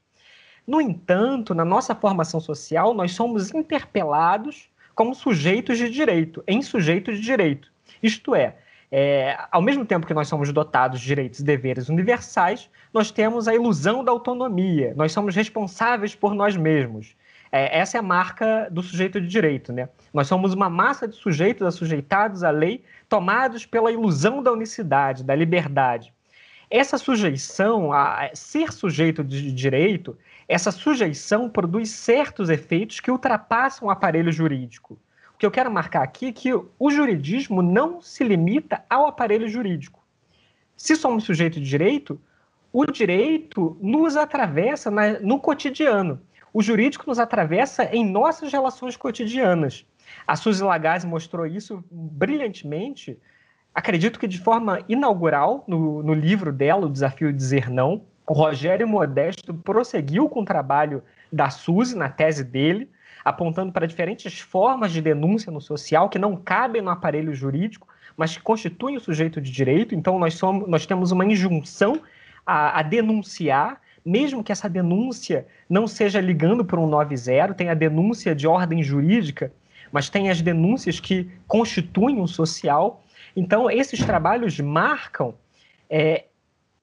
No 0.66 0.80
entanto, 0.80 1.54
na 1.54 1.64
nossa 1.64 1.94
formação 1.94 2.40
social, 2.40 2.94
nós 2.94 3.12
somos 3.12 3.54
interpelados 3.54 4.68
como 4.92 5.14
sujeitos 5.14 5.78
de 5.78 5.88
direito, 5.88 6.42
em 6.48 6.62
sujeitos 6.62 7.18
de 7.18 7.22
direito. 7.22 7.70
Isto 8.02 8.34
é, 8.34 8.56
é, 8.90 9.36
ao 9.50 9.60
mesmo 9.60 9.84
tempo 9.84 10.06
que 10.06 10.14
nós 10.14 10.28
somos 10.28 10.52
dotados 10.52 11.00
de 11.00 11.06
direitos 11.06 11.40
e 11.40 11.44
deveres 11.44 11.88
universais, 11.88 12.70
nós 12.92 13.10
temos 13.10 13.48
a 13.48 13.54
ilusão 13.54 14.04
da 14.04 14.12
autonomia, 14.12 14.94
nós 14.96 15.12
somos 15.12 15.34
responsáveis 15.34 16.14
por 16.14 16.34
nós 16.34 16.56
mesmos. 16.56 17.14
É, 17.50 17.78
essa 17.78 17.96
é 17.96 18.00
a 18.00 18.02
marca 18.02 18.68
do 18.70 18.82
sujeito 18.82 19.20
de 19.20 19.26
direito. 19.26 19.72
Né? 19.72 19.88
Nós 20.12 20.26
somos 20.26 20.52
uma 20.52 20.68
massa 20.68 21.06
de 21.06 21.16
sujeitos 21.16 21.66
assujeitados 21.66 22.42
à 22.42 22.50
lei, 22.50 22.84
tomados 23.08 23.64
pela 23.64 23.90
ilusão 23.90 24.42
da 24.42 24.52
unicidade, 24.52 25.24
da 25.24 25.34
liberdade. 25.34 26.12
Essa 26.68 26.98
sujeição, 26.98 27.92
a 27.92 28.28
ser 28.34 28.72
sujeito 28.72 29.22
de 29.22 29.52
direito, 29.52 30.18
essa 30.48 30.72
sujeição 30.72 31.48
produz 31.48 31.90
certos 31.90 32.50
efeitos 32.50 32.98
que 32.98 33.10
ultrapassam 33.10 33.86
o 33.86 33.90
aparelho 33.90 34.32
jurídico. 34.32 34.98
Que 35.38 35.44
eu 35.44 35.50
quero 35.50 35.70
marcar 35.70 36.02
aqui 36.02 36.26
é 36.26 36.32
que 36.32 36.52
o 36.54 36.90
juridismo 36.90 37.62
não 37.62 38.00
se 38.00 38.24
limita 38.24 38.84
ao 38.88 39.06
aparelho 39.06 39.48
jurídico. 39.48 40.02
Se 40.76 40.96
somos 40.96 41.24
sujeito 41.24 41.60
de 41.60 41.68
direito, 41.68 42.20
o 42.72 42.84
direito 42.84 43.76
nos 43.80 44.16
atravessa 44.16 44.90
na, 44.90 45.18
no 45.20 45.40
cotidiano. 45.40 46.20
O 46.52 46.62
jurídico 46.62 47.04
nos 47.06 47.18
atravessa 47.18 47.84
em 47.84 48.04
nossas 48.04 48.52
relações 48.52 48.96
cotidianas. 48.96 49.86
A 50.26 50.36
Suzy 50.36 50.62
Lagasse 50.62 51.06
mostrou 51.06 51.46
isso 51.46 51.84
brilhantemente, 51.90 53.18
acredito 53.74 54.18
que 54.18 54.26
de 54.26 54.38
forma 54.38 54.80
inaugural, 54.88 55.64
no, 55.66 56.02
no 56.02 56.14
livro 56.14 56.52
dela, 56.52 56.86
O 56.86 56.90
Desafio 56.90 57.32
de 57.32 57.38
Dizer 57.38 57.70
Não. 57.70 58.02
O 58.26 58.32
Rogério 58.32 58.88
Modesto 58.88 59.54
prosseguiu 59.54 60.28
com 60.28 60.40
o 60.40 60.44
trabalho 60.44 61.02
da 61.30 61.48
Suzy 61.50 61.96
na 61.96 62.08
tese 62.08 62.42
dele, 62.42 62.90
apontando 63.24 63.72
para 63.72 63.86
diferentes 63.86 64.40
formas 64.40 64.92
de 64.92 65.00
denúncia 65.00 65.50
no 65.50 65.60
social 65.60 66.08
que 66.08 66.18
não 66.18 66.36
cabem 66.36 66.82
no 66.82 66.90
aparelho 66.90 67.34
jurídico, 67.34 67.88
mas 68.16 68.36
que 68.36 68.42
constituem 68.42 68.96
o 68.96 69.00
sujeito 69.00 69.40
de 69.40 69.50
direito. 69.50 69.94
Então, 69.94 70.18
nós, 70.18 70.34
somos, 70.34 70.68
nós 70.68 70.86
temos 70.86 71.12
uma 71.12 71.24
injunção 71.24 72.00
a, 72.44 72.78
a 72.78 72.82
denunciar, 72.82 73.80
mesmo 74.04 74.42
que 74.42 74.52
essa 74.52 74.68
denúncia 74.68 75.46
não 75.68 75.86
seja 75.86 76.20
ligando 76.20 76.64
para 76.64 76.80
um 76.80 76.86
90, 76.86 77.54
tem 77.54 77.68
a 77.68 77.74
denúncia 77.74 78.34
de 78.34 78.46
ordem 78.46 78.82
jurídica, 78.82 79.52
mas 79.90 80.08
tem 80.08 80.30
as 80.30 80.40
denúncias 80.40 81.00
que 81.00 81.30
constituem 81.46 82.20
o 82.20 82.26
social. 82.26 83.04
Então, 83.34 83.70
esses 83.70 83.98
trabalhos 84.04 84.58
marcam 84.60 85.34
é, 85.90 86.24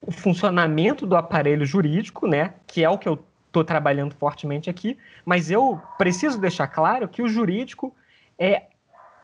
o 0.00 0.12
funcionamento 0.12 1.06
do 1.06 1.16
aparelho 1.16 1.64
jurídico, 1.64 2.26
né, 2.26 2.54
que 2.66 2.84
é 2.84 2.90
o 2.90 2.98
que 2.98 3.08
eu 3.08 3.24
estou 3.54 3.64
trabalhando 3.64 4.14
fortemente 4.16 4.68
aqui, 4.68 4.98
mas 5.24 5.50
eu 5.50 5.80
preciso 5.96 6.40
deixar 6.40 6.66
claro 6.66 7.08
que 7.08 7.22
o 7.22 7.28
jurídico 7.28 7.94
é, 8.36 8.64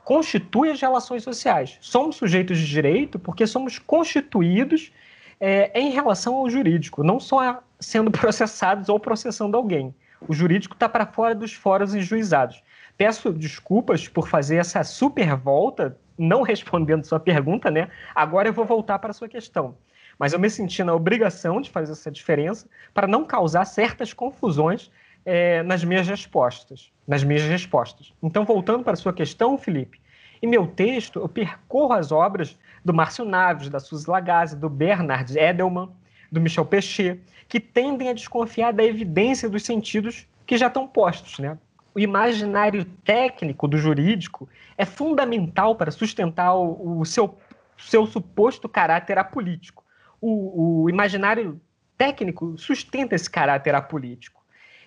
constitui 0.04 0.70
as 0.70 0.80
relações 0.80 1.24
sociais. 1.24 1.76
Somos 1.80 2.16
sujeitos 2.16 2.56
de 2.56 2.66
direito 2.66 3.18
porque 3.18 3.44
somos 3.46 3.78
constituídos 3.78 4.92
é, 5.40 5.72
em 5.78 5.90
relação 5.90 6.36
ao 6.36 6.48
jurídico, 6.48 7.02
não 7.02 7.18
só 7.18 7.60
sendo 7.80 8.10
processados 8.12 8.88
ou 8.88 9.00
processando 9.00 9.56
alguém. 9.56 9.92
O 10.28 10.32
jurídico 10.32 10.74
está 10.74 10.88
para 10.88 11.06
fora 11.06 11.34
dos 11.34 11.52
fóruns 11.52 11.94
enjuizados. 11.94 12.62
Peço 12.96 13.32
desculpas 13.32 14.06
por 14.06 14.28
fazer 14.28 14.56
essa 14.56 14.84
super 14.84 15.34
volta, 15.34 15.98
não 16.16 16.42
respondendo 16.44 17.04
sua 17.04 17.18
pergunta, 17.18 17.70
né? 17.70 17.88
Agora 18.14 18.48
eu 18.48 18.52
vou 18.52 18.64
voltar 18.64 18.98
para 18.98 19.10
a 19.10 19.14
sua 19.14 19.28
questão. 19.28 19.74
Mas 20.20 20.34
eu 20.34 20.38
me 20.38 20.50
senti 20.50 20.84
na 20.84 20.92
obrigação 20.92 21.62
de 21.62 21.70
fazer 21.70 21.92
essa 21.92 22.10
diferença 22.10 22.68
para 22.92 23.06
não 23.06 23.24
causar 23.24 23.64
certas 23.64 24.12
confusões 24.12 24.90
é, 25.24 25.62
nas 25.62 25.82
minhas 25.82 26.06
respostas. 26.06 26.92
Nas 27.08 27.24
minhas 27.24 27.44
respostas. 27.44 28.12
Então, 28.22 28.44
voltando 28.44 28.84
para 28.84 28.92
a 28.92 28.96
sua 28.96 29.14
questão, 29.14 29.56
Felipe, 29.56 29.98
em 30.42 30.46
meu 30.46 30.66
texto 30.66 31.20
eu 31.20 31.26
percorro 31.26 31.94
as 31.94 32.12
obras 32.12 32.58
do 32.84 32.92
Márcio 32.92 33.24
Naves, 33.24 33.70
da 33.70 33.80
Suzy 33.80 34.10
Lagasse, 34.10 34.54
do 34.54 34.68
Bernard 34.68 35.38
Edelman, 35.38 35.88
do 36.30 36.38
Michel 36.38 36.66
Pechet, 36.66 37.18
que 37.48 37.58
tendem 37.58 38.10
a 38.10 38.12
desconfiar 38.12 38.74
da 38.74 38.84
evidência 38.84 39.48
dos 39.48 39.62
sentidos 39.62 40.28
que 40.46 40.58
já 40.58 40.66
estão 40.66 40.86
postos, 40.86 41.38
né? 41.38 41.56
O 41.94 41.98
imaginário 41.98 42.84
técnico 43.04 43.66
do 43.66 43.78
jurídico 43.78 44.46
é 44.76 44.84
fundamental 44.84 45.76
para 45.76 45.90
sustentar 45.90 46.54
o, 46.54 47.00
o 47.00 47.06
seu, 47.06 47.38
seu 47.78 48.06
suposto 48.06 48.68
caráter 48.68 49.16
apolítico 49.16 49.82
o, 50.20 50.82
o 50.84 50.90
imaginário 50.90 51.60
técnico 51.96 52.56
sustenta 52.56 53.14
esse 53.14 53.28
caráter 53.28 53.74
apolítico. 53.74 54.40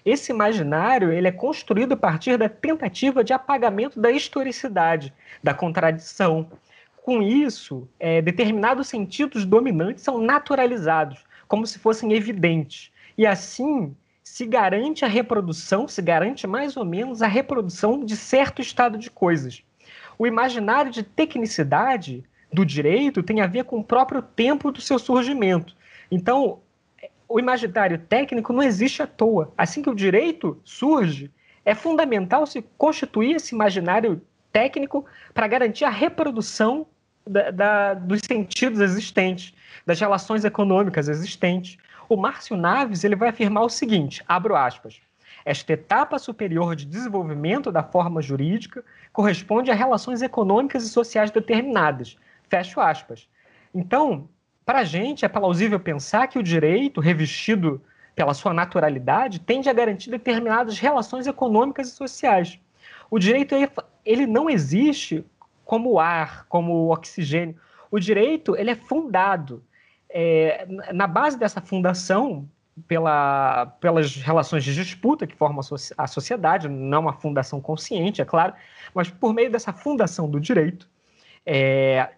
Esse 0.05 0.31
imaginário 0.31 1.11
ele 1.11 1.27
é 1.27 1.31
construído 1.31 1.93
a 1.93 1.97
partir 1.97 2.37
da 2.37 2.49
tentativa 2.49 3.23
de 3.23 3.31
apagamento 3.31 3.99
da 3.99 4.11
historicidade, 4.11 5.13
da 5.41 5.53
contradição. 5.53 6.51
Com 7.03 7.21
isso, 7.21 7.87
é, 7.99 8.21
determinados 8.21 8.87
sentidos 8.87 9.45
dominantes 9.45 10.03
são 10.03 10.19
naturalizados, 10.19 11.23
como 11.47 11.65
se 11.65 11.79
fossem 11.79 12.13
evidentes. 12.13 12.91
E 13.17 13.25
assim 13.25 13.95
se 14.23 14.45
garante 14.45 15.05
a 15.05 15.07
reprodução, 15.07 15.87
se 15.87 16.01
garante 16.01 16.47
mais 16.47 16.75
ou 16.75 16.85
menos 16.85 17.21
a 17.21 17.27
reprodução 17.27 18.03
de 18.03 18.17
certo 18.17 18.61
estado 18.61 18.97
de 18.97 19.09
coisas. 19.11 19.63
O 20.17 20.25
imaginário 20.25 20.91
de 20.91 21.03
tecnicidade 21.03 22.23
do 22.53 22.65
direito 22.65 23.23
tem 23.23 23.41
a 23.41 23.47
ver 23.47 23.65
com 23.65 23.79
o 23.79 23.83
próprio 23.83 24.21
tempo 24.21 24.71
do 24.71 24.79
seu 24.79 24.99
surgimento. 24.99 25.75
Então, 26.11 26.59
o 27.27 27.39
imaginário 27.39 27.97
técnico 27.97 28.53
não 28.53 28.61
existe 28.61 29.01
à 29.01 29.07
toa. 29.07 29.51
Assim 29.57 29.81
que 29.81 29.89
o 29.89 29.95
direito 29.95 30.59
surge, 30.63 31.31
é 31.65 31.73
fundamental 31.73 32.45
se 32.45 32.61
constituir 32.77 33.37
esse 33.37 33.55
imaginário 33.55 34.21
técnico 34.51 35.05
para 35.33 35.47
garantir 35.47 35.85
a 35.85 35.89
reprodução 35.89 36.85
da, 37.25 37.51
da, 37.51 37.93
dos 37.93 38.21
sentidos 38.25 38.79
existentes, 38.79 39.53
das 39.85 39.99
relações 39.99 40.45
econômicas 40.45 41.07
existentes. 41.07 41.77
O 42.07 42.17
Márcio 42.17 42.55
Naves 42.55 43.03
ele 43.03 43.15
vai 43.15 43.29
afirmar 43.29 43.63
o 43.63 43.69
seguinte, 43.69 44.23
abro 44.27 44.55
aspas, 44.55 45.01
esta 45.45 45.73
etapa 45.73 46.19
superior 46.19 46.75
de 46.75 46.85
desenvolvimento 46.85 47.71
da 47.71 47.83
forma 47.83 48.21
jurídica 48.21 48.83
corresponde 49.11 49.71
a 49.71 49.75
relações 49.75 50.21
econômicas 50.21 50.83
e 50.83 50.89
sociais 50.89 51.31
determinadas, 51.31 52.17
Fecho 52.53 52.79
aspas. 52.79 53.27
Então, 53.73 54.29
para 54.63 54.81
a 54.81 54.83
gente 54.83 55.25
é 55.25 55.27
plausível 55.27 55.79
pensar 55.79 56.27
que 56.27 56.37
o 56.37 56.43
direito, 56.43 57.01
revestido 57.01 57.81
pela 58.13 58.35
sua 58.35 58.53
naturalidade, 58.53 59.39
tende 59.39 59.69
a 59.69 59.73
garantir 59.73 60.11
determinadas 60.11 60.77
relações 60.77 61.25
econômicas 61.25 61.87
e 61.87 61.95
sociais. 61.95 62.59
O 63.09 63.17
direito 63.17 63.55
ele 64.05 64.27
não 64.27 64.51
existe 64.51 65.25
como 65.65 65.99
ar, 65.99 66.45
como 66.47 66.93
oxigênio. 66.93 67.55
O 67.89 67.99
direito 67.99 68.55
ele 68.55 68.69
é 68.69 68.75
fundado. 68.75 69.63
É, 70.07 70.67
na 70.93 71.07
base 71.07 71.39
dessa 71.39 71.59
fundação, 71.59 72.47
pela, 72.87 73.65
pelas 73.81 74.15
relações 74.17 74.63
de 74.63 74.75
disputa 74.75 75.25
que 75.25 75.35
formam 75.35 75.61
a 75.97 76.05
sociedade, 76.05 76.69
não 76.69 77.01
uma 77.01 77.13
fundação 77.13 77.59
consciente, 77.59 78.21
é 78.21 78.25
claro, 78.25 78.53
mas 78.93 79.09
por 79.09 79.33
meio 79.33 79.51
dessa 79.51 79.73
fundação 79.73 80.29
do 80.29 80.39
direito, 80.39 80.87
é, 81.43 82.09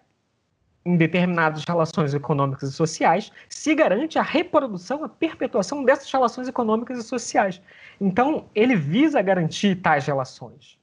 em 0.86 0.96
determinadas 0.96 1.64
relações 1.64 2.14
econômicas 2.14 2.70
e 2.70 2.72
sociais, 2.72 3.32
se 3.48 3.74
garante 3.74 4.20
a 4.20 4.22
reprodução, 4.22 5.02
a 5.02 5.08
perpetuação 5.08 5.84
dessas 5.84 6.10
relações 6.10 6.46
econômicas 6.46 6.96
e 6.96 7.02
sociais. 7.02 7.60
Então, 8.00 8.44
ele 8.54 8.76
visa 8.76 9.20
garantir 9.20 9.74
tais 9.74 10.06
relações. 10.06 10.78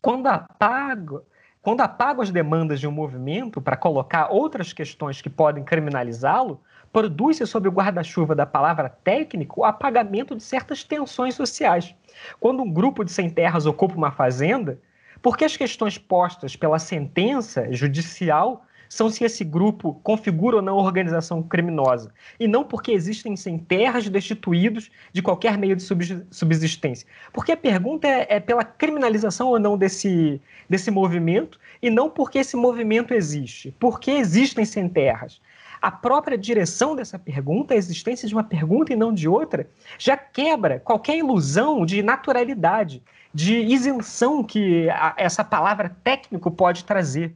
Quando 0.00 0.26
apaga, 0.26 1.22
quando 1.60 1.82
apaga 1.82 2.22
as 2.22 2.30
demandas 2.30 2.80
de 2.80 2.88
um 2.88 2.90
movimento 2.90 3.60
para 3.60 3.76
colocar 3.76 4.32
outras 4.32 4.72
questões 4.72 5.20
que 5.20 5.28
podem 5.28 5.62
criminalizá-lo, 5.62 6.58
produz-se 6.90 7.46
sob 7.46 7.68
o 7.68 7.72
guarda-chuva 7.72 8.34
da 8.34 8.46
palavra 8.46 8.88
técnico 8.88 9.60
o 9.60 9.64
apagamento 9.64 10.34
de 10.34 10.42
certas 10.42 10.82
tensões 10.82 11.34
sociais. 11.34 11.94
Quando 12.40 12.62
um 12.62 12.72
grupo 12.72 13.04
de 13.04 13.12
sem 13.12 13.28
terras 13.28 13.66
ocupa 13.66 13.94
uma 13.94 14.10
fazenda, 14.10 14.80
porque 15.20 15.44
as 15.44 15.56
questões 15.56 15.98
postas 15.98 16.56
pela 16.56 16.78
sentença 16.78 17.70
judicial 17.70 18.64
são 18.92 19.08
se 19.08 19.24
esse 19.24 19.42
grupo 19.42 19.98
configura 20.02 20.56
ou 20.56 20.62
não 20.62 20.76
organização 20.76 21.42
criminosa, 21.42 22.12
e 22.38 22.46
não 22.46 22.62
porque 22.62 22.92
existem 22.92 23.34
sem 23.36 23.56
terras 23.56 24.06
destituídos 24.06 24.90
de 25.14 25.22
qualquer 25.22 25.56
meio 25.56 25.74
de 25.74 25.82
subsistência. 26.30 27.08
Porque 27.32 27.52
a 27.52 27.56
pergunta 27.56 28.06
é, 28.06 28.26
é 28.28 28.38
pela 28.38 28.62
criminalização 28.62 29.48
ou 29.48 29.58
não 29.58 29.78
desse, 29.78 30.38
desse 30.68 30.90
movimento, 30.90 31.58
e 31.80 31.88
não 31.88 32.10
porque 32.10 32.40
esse 32.40 32.54
movimento 32.54 33.14
existe, 33.14 33.74
porque 33.80 34.10
existem 34.10 34.66
sem 34.66 34.86
terras 34.90 35.40
a 35.80 35.90
própria 35.90 36.36
direção 36.36 36.94
dessa 36.94 37.18
pergunta, 37.18 37.72
a 37.72 37.76
existência 37.76 38.28
de 38.28 38.34
uma 38.34 38.44
pergunta 38.44 38.92
e 38.92 38.96
não 38.96 39.12
de 39.12 39.26
outra, 39.26 39.66
já 39.98 40.18
quebra 40.18 40.78
qualquer 40.78 41.16
ilusão 41.16 41.84
de 41.86 42.02
naturalidade, 42.02 43.02
de 43.34 43.56
isenção 43.56 44.44
que 44.44 44.88
a, 44.90 45.14
essa 45.16 45.42
palavra 45.42 45.96
técnico 46.04 46.50
pode 46.50 46.84
trazer 46.84 47.34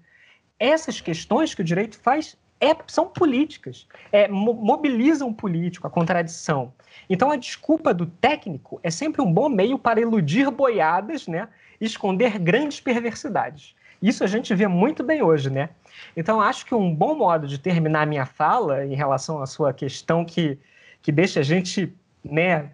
essas 0.59 1.01
questões 1.01 1.55
que 1.55 1.61
o 1.61 1.65
direito 1.65 1.99
faz 1.99 2.37
é, 2.61 2.75
são 2.87 3.07
políticas, 3.07 3.87
é, 4.11 4.29
mobilizam 4.29 5.29
o 5.29 5.35
político, 5.35 5.87
a 5.87 5.91
contradição. 5.91 6.73
Então, 7.09 7.31
a 7.31 7.37
desculpa 7.37 7.93
do 7.93 8.07
técnico 8.07 8.81
é 8.83 8.91
sempre 8.91 9.21
um 9.21 9.31
bom 9.31 9.49
meio 9.49 9.79
para 9.79 10.01
iludir 10.01 10.51
boiadas 10.51 11.27
né, 11.27 11.49
esconder 11.81 12.39
grandes 12.39 12.81
perversidades. 12.81 13.75
Isso 14.01 14.25
a 14.25 14.27
gente 14.27 14.55
vê 14.55 14.67
muito 14.67 15.03
bem 15.03 15.23
hoje, 15.23 15.51
né? 15.51 15.71
Então, 16.17 16.41
acho 16.41 16.67
que 16.67 16.75
um 16.75 16.95
bom 16.95 17.15
modo 17.15 17.47
de 17.47 17.59
terminar 17.59 18.03
a 18.03 18.07
minha 18.07 18.27
fala 18.27 18.85
em 18.85 18.95
relação 18.95 19.43
à 19.43 19.47
sua 19.47 19.73
questão 19.73 20.25
que, 20.25 20.59
que 21.03 21.11
deixa 21.11 21.41
a 21.41 21.43
gente 21.43 21.95
né, 22.25 22.71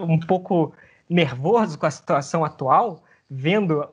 um 0.00 0.18
pouco 0.18 0.72
nervoso 1.08 1.78
com 1.78 1.86
a 1.86 1.90
situação 1.90 2.44
atual, 2.44 3.02
vendo 3.28 3.88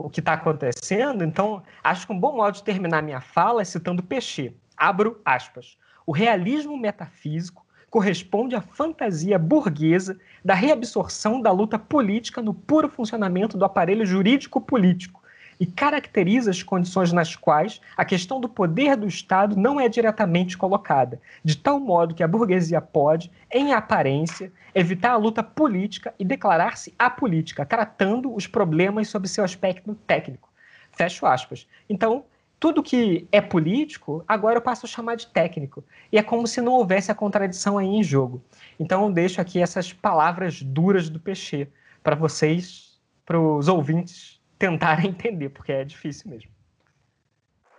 o 0.00 0.10
que 0.10 0.20
está 0.20 0.32
acontecendo, 0.32 1.22
então 1.22 1.62
acho 1.84 2.06
que 2.06 2.12
um 2.12 2.18
bom 2.18 2.36
modo 2.36 2.54
de 2.54 2.64
terminar 2.64 3.02
minha 3.02 3.20
fala 3.20 3.62
é 3.62 3.64
citando 3.64 4.02
Peixe. 4.02 4.54
Abro 4.76 5.20
aspas. 5.24 5.76
O 6.06 6.12
realismo 6.12 6.76
metafísico 6.76 7.64
corresponde 7.90 8.54
à 8.54 8.60
fantasia 8.60 9.38
burguesa 9.38 10.18
da 10.44 10.54
reabsorção 10.54 11.40
da 11.40 11.50
luta 11.50 11.78
política 11.78 12.40
no 12.40 12.54
puro 12.54 12.88
funcionamento 12.88 13.58
do 13.58 13.64
aparelho 13.64 14.06
jurídico-político, 14.06 15.19
e 15.60 15.66
caracteriza 15.66 16.50
as 16.50 16.62
condições 16.62 17.12
nas 17.12 17.36
quais 17.36 17.82
a 17.94 18.02
questão 18.02 18.40
do 18.40 18.48
poder 18.48 18.96
do 18.96 19.06
Estado 19.06 19.54
não 19.54 19.78
é 19.78 19.90
diretamente 19.90 20.56
colocada, 20.56 21.20
de 21.44 21.54
tal 21.54 21.78
modo 21.78 22.14
que 22.14 22.22
a 22.22 22.28
burguesia 22.28 22.80
pode, 22.80 23.30
em 23.52 23.74
aparência, 23.74 24.50
evitar 24.74 25.12
a 25.12 25.16
luta 25.16 25.42
política 25.42 26.14
e 26.18 26.24
declarar-se 26.24 26.94
apolítica, 26.98 27.66
tratando 27.66 28.34
os 28.34 28.46
problemas 28.46 29.08
sob 29.08 29.28
seu 29.28 29.44
aspecto 29.44 29.94
técnico. 30.06 30.48
Fecho 30.92 31.26
aspas. 31.26 31.68
Então, 31.88 32.24
tudo 32.58 32.82
que 32.82 33.28
é 33.30 33.40
político, 33.40 34.24
agora 34.26 34.56
eu 34.58 34.62
passo 34.62 34.86
a 34.86 34.88
chamar 34.88 35.16
de 35.16 35.26
técnico. 35.26 35.84
E 36.10 36.18
é 36.18 36.22
como 36.22 36.46
se 36.46 36.60
não 36.60 36.72
houvesse 36.72 37.12
a 37.12 37.14
contradição 37.14 37.76
aí 37.76 37.86
em 37.86 38.02
jogo. 38.02 38.42
Então, 38.78 39.04
eu 39.04 39.12
deixo 39.12 39.40
aqui 39.40 39.60
essas 39.60 39.92
palavras 39.92 40.62
duras 40.62 41.08
do 41.08 41.20
Peixe 41.20 41.68
para 42.02 42.16
vocês, 42.16 42.98
para 43.24 43.38
os 43.38 43.68
ouvintes 43.68 44.39
tentar 44.60 45.02
entender, 45.04 45.48
porque 45.48 45.72
é 45.72 45.82
difícil 45.82 46.30
mesmo. 46.30 46.50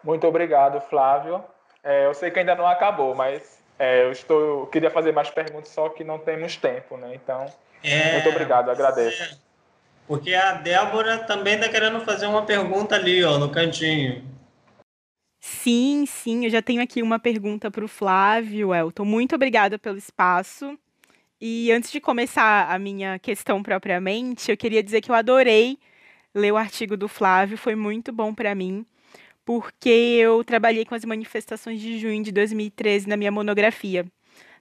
Muito 0.04 0.28
obrigado, 0.28 0.82
Flávio. 0.82 1.42
É, 1.84 2.06
eu 2.08 2.14
sei 2.14 2.30
que 2.32 2.40
ainda 2.40 2.56
não 2.56 2.68
acabou, 2.68 3.16
mas 3.16 3.64
é, 3.80 4.04
eu 4.04 4.12
estou, 4.12 4.62
eu 4.62 4.68
queria 4.68 4.90
fazer 4.90 5.14
mais 5.14 5.30
perguntas, 5.30 5.70
só 5.70 5.88
que 5.90 6.04
não 6.04 6.20
temos 6.20 6.58
tempo, 6.58 6.98
né? 6.98 7.14
Então, 7.16 7.46
é, 7.84 8.14
muito 8.14 8.30
obrigado, 8.30 8.70
agradeço. 8.70 9.40
Porque 10.08 10.34
a 10.34 10.54
Débora 10.54 11.20
também 11.20 11.56
está 11.56 11.70
querendo 11.70 12.02
fazer 12.02 12.26
uma 12.26 12.46
pergunta 12.46 12.96
ali, 12.96 13.24
ó, 13.24 13.38
no 13.38 13.50
cantinho. 13.50 14.24
Sim, 15.40 16.06
sim, 16.06 16.46
eu 16.46 16.50
já 16.50 16.62
tenho 16.62 16.82
aqui 16.82 17.02
uma 17.02 17.18
pergunta 17.18 17.72
para 17.72 17.86
o 17.86 17.88
Flávio, 17.88 18.74
Elton. 18.74 19.06
Muito 19.06 19.36
obrigada 19.36 19.80
pelo 19.80 19.98
espaço. 19.98 20.78
E 21.40 21.72
antes 21.72 21.92
de 21.92 22.00
começar 22.00 22.70
a 22.70 22.78
minha 22.78 23.18
questão 23.18 23.64
propriamente, 23.64 24.52
eu 24.52 24.58
queria 24.58 24.84
dizer 24.84 25.02
que 25.02 25.10
eu 25.10 25.16
adorei 25.16 25.80
ler 26.34 26.52
o 26.52 26.58
artigo 26.58 26.98
do 26.98 27.08
Flávio, 27.08 27.58
foi 27.58 27.76
muito 27.76 28.12
bom 28.12 28.34
para 28.34 28.56
mim, 28.56 28.86
porque 29.46 29.90
eu 29.90 30.44
trabalhei 30.44 30.86
com 30.86 30.96
as 30.96 31.06
manifestações 31.06 31.82
de 31.82 32.00
junho 32.00 32.24
de 32.24 32.32
2013 32.32 33.08
na 33.08 33.18
minha 33.18 33.32
monografia 33.32 34.06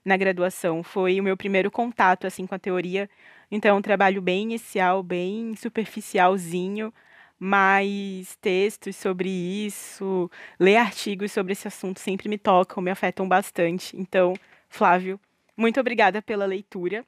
na 0.05 0.17
graduação. 0.17 0.83
Foi 0.83 1.21
o 1.21 1.23
meu 1.23 1.37
primeiro 1.37 1.71
contato 1.71 2.27
assim 2.27 2.47
com 2.47 2.55
a 2.55 2.59
teoria. 2.59 3.09
Então, 3.51 3.77
é 3.77 3.79
um 3.79 3.83
trabalho 3.83 4.23
bem 4.23 4.43
inicial, 4.43 5.03
bem 5.03 5.55
superficialzinho, 5.57 6.93
mas 7.39 8.37
textos 8.41 8.97
sobre 8.97 9.29
isso, 9.29 10.31
ler 10.59 10.77
artigos 10.77 11.33
sobre 11.33 11.53
esse 11.53 11.67
assunto 11.67 11.99
sempre 11.99 12.29
me 12.29 12.39
tocam, 12.39 12.83
me 12.83 12.91
afetam 12.91 13.29
bastante. 13.29 13.97
Então, 13.97 14.35
Flávio, 14.69 15.19
muito 15.57 15.81
obrigada 15.81 16.23
pela 16.23 16.47
leitura. 16.47 17.05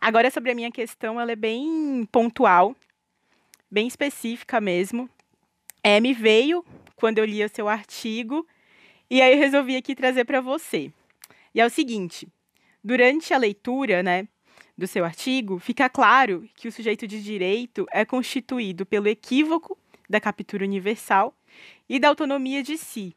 Agora, 0.00 0.30
sobre 0.30 0.50
a 0.50 0.54
minha 0.54 0.70
questão, 0.70 1.20
ela 1.20 1.32
é 1.32 1.36
bem 1.36 2.06
pontual, 2.10 2.74
bem 3.70 3.86
específica 3.86 4.60
mesmo. 4.60 5.08
É, 5.82 6.00
me 6.00 6.12
veio 6.12 6.64
quando 6.96 7.18
eu 7.18 7.24
li 7.24 7.44
o 7.44 7.48
seu 7.48 7.68
artigo 7.68 8.46
e 9.08 9.22
aí 9.22 9.32
eu 9.32 9.38
resolvi 9.38 9.76
aqui 9.76 9.94
trazer 9.94 10.24
para 10.24 10.40
você. 10.40 10.92
E 11.54 11.60
é 11.60 11.66
o 11.66 11.70
seguinte: 11.70 12.28
durante 12.82 13.32
a 13.32 13.38
leitura, 13.38 14.02
né, 14.02 14.28
do 14.76 14.86
seu 14.86 15.04
artigo, 15.04 15.58
fica 15.58 15.88
claro 15.88 16.48
que 16.54 16.68
o 16.68 16.72
sujeito 16.72 17.06
de 17.06 17.22
direito 17.22 17.86
é 17.90 18.04
constituído 18.04 18.84
pelo 18.86 19.08
equívoco 19.08 19.76
da 20.08 20.20
captura 20.20 20.64
universal 20.64 21.34
e 21.88 21.98
da 21.98 22.08
autonomia 22.08 22.62
de 22.62 22.76
si. 22.76 23.14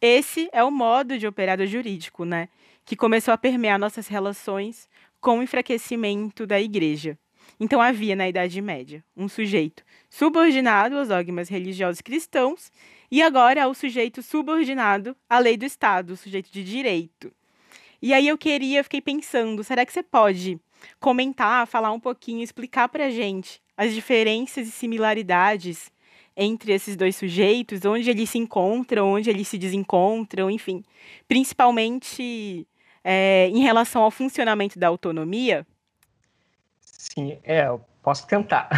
Esse 0.00 0.48
é 0.52 0.62
o 0.62 0.70
modo 0.70 1.18
de 1.18 1.26
operar 1.26 1.56
do 1.56 1.66
jurídico, 1.66 2.24
né, 2.24 2.48
que 2.84 2.94
começou 2.94 3.32
a 3.32 3.38
permear 3.38 3.78
nossas 3.78 4.08
relações 4.08 4.88
com 5.20 5.38
o 5.38 5.42
enfraquecimento 5.42 6.46
da 6.46 6.60
igreja. 6.60 7.18
Então 7.58 7.80
havia 7.80 8.14
na 8.14 8.28
Idade 8.28 8.60
Média 8.60 9.02
um 9.16 9.28
sujeito 9.28 9.82
subordinado 10.10 10.98
aos 10.98 11.08
dogmas 11.08 11.48
religiosos 11.48 12.00
cristãos 12.00 12.70
e 13.10 13.22
agora 13.22 13.66
o 13.66 13.74
sujeito 13.74 14.22
subordinado 14.22 15.16
à 15.28 15.38
lei 15.38 15.56
do 15.56 15.64
Estado, 15.64 16.12
o 16.12 16.16
sujeito 16.16 16.50
de 16.50 16.62
direito. 16.62 17.32
E 18.00 18.12
aí 18.12 18.28
eu 18.28 18.36
queria, 18.36 18.84
fiquei 18.84 19.00
pensando, 19.00 19.64
será 19.64 19.86
que 19.86 19.92
você 19.92 20.02
pode 20.02 20.60
comentar, 21.00 21.66
falar 21.66 21.92
um 21.92 22.00
pouquinho, 22.00 22.42
explicar 22.42 22.88
para 22.88 23.06
a 23.06 23.10
gente 23.10 23.60
as 23.76 23.94
diferenças 23.94 24.68
e 24.68 24.70
similaridades 24.70 25.90
entre 26.36 26.72
esses 26.72 26.96
dois 26.96 27.16
sujeitos, 27.16 27.84
onde 27.86 28.10
eles 28.10 28.28
se 28.28 28.38
encontram, 28.38 29.12
onde 29.12 29.30
eles 29.30 29.48
se 29.48 29.56
desencontram, 29.56 30.50
enfim, 30.50 30.84
principalmente 31.26 32.66
é, 33.02 33.48
em 33.48 33.60
relação 33.60 34.02
ao 34.02 34.10
funcionamento 34.10 34.78
da 34.78 34.88
autonomia? 34.88 35.66
Sim, 37.12 37.38
é, 37.44 37.66
eu 37.66 37.80
posso 38.02 38.26
tentar. 38.26 38.68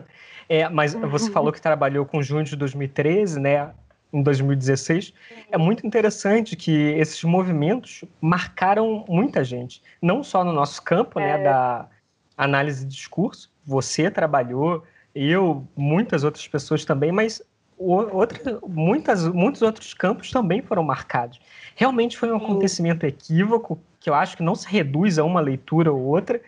é, 0.48 0.68
mas 0.68 0.94
você 0.94 1.30
falou 1.30 1.52
que 1.52 1.60
trabalhou 1.60 2.04
com 2.04 2.22
junho 2.22 2.44
de 2.44 2.56
2013, 2.56 3.40
né? 3.40 3.70
Em 4.12 4.22
2016. 4.22 5.12
É 5.50 5.58
muito 5.58 5.86
interessante 5.86 6.56
que 6.56 6.72
esses 6.72 7.22
movimentos 7.24 8.04
marcaram 8.20 9.04
muita 9.08 9.44
gente, 9.44 9.82
não 10.00 10.22
só 10.22 10.42
no 10.42 10.52
nosso 10.52 10.82
campo, 10.82 11.20
né, 11.20 11.30
é. 11.30 11.38
né, 11.38 11.44
da 11.44 11.88
análise 12.36 12.86
de 12.86 12.94
discurso. 12.94 13.50
Você 13.66 14.10
trabalhou, 14.10 14.82
eu, 15.14 15.66
muitas 15.76 16.24
outras 16.24 16.48
pessoas 16.48 16.86
também, 16.86 17.12
mas 17.12 17.42
outra, 17.76 18.58
muitas, 18.66 19.28
muitos 19.28 19.60
outros 19.60 19.92
campos 19.92 20.30
também 20.30 20.62
foram 20.62 20.82
marcados. 20.82 21.38
Realmente 21.76 22.16
foi 22.16 22.32
um 22.32 22.36
acontecimento 22.36 23.04
equívoco, 23.04 23.78
que 24.00 24.08
eu 24.08 24.14
acho 24.14 24.36
que 24.36 24.42
não 24.42 24.54
se 24.54 24.66
reduz 24.68 25.18
a 25.18 25.24
uma 25.24 25.40
leitura 25.40 25.92
ou 25.92 26.00
outra, 26.00 26.40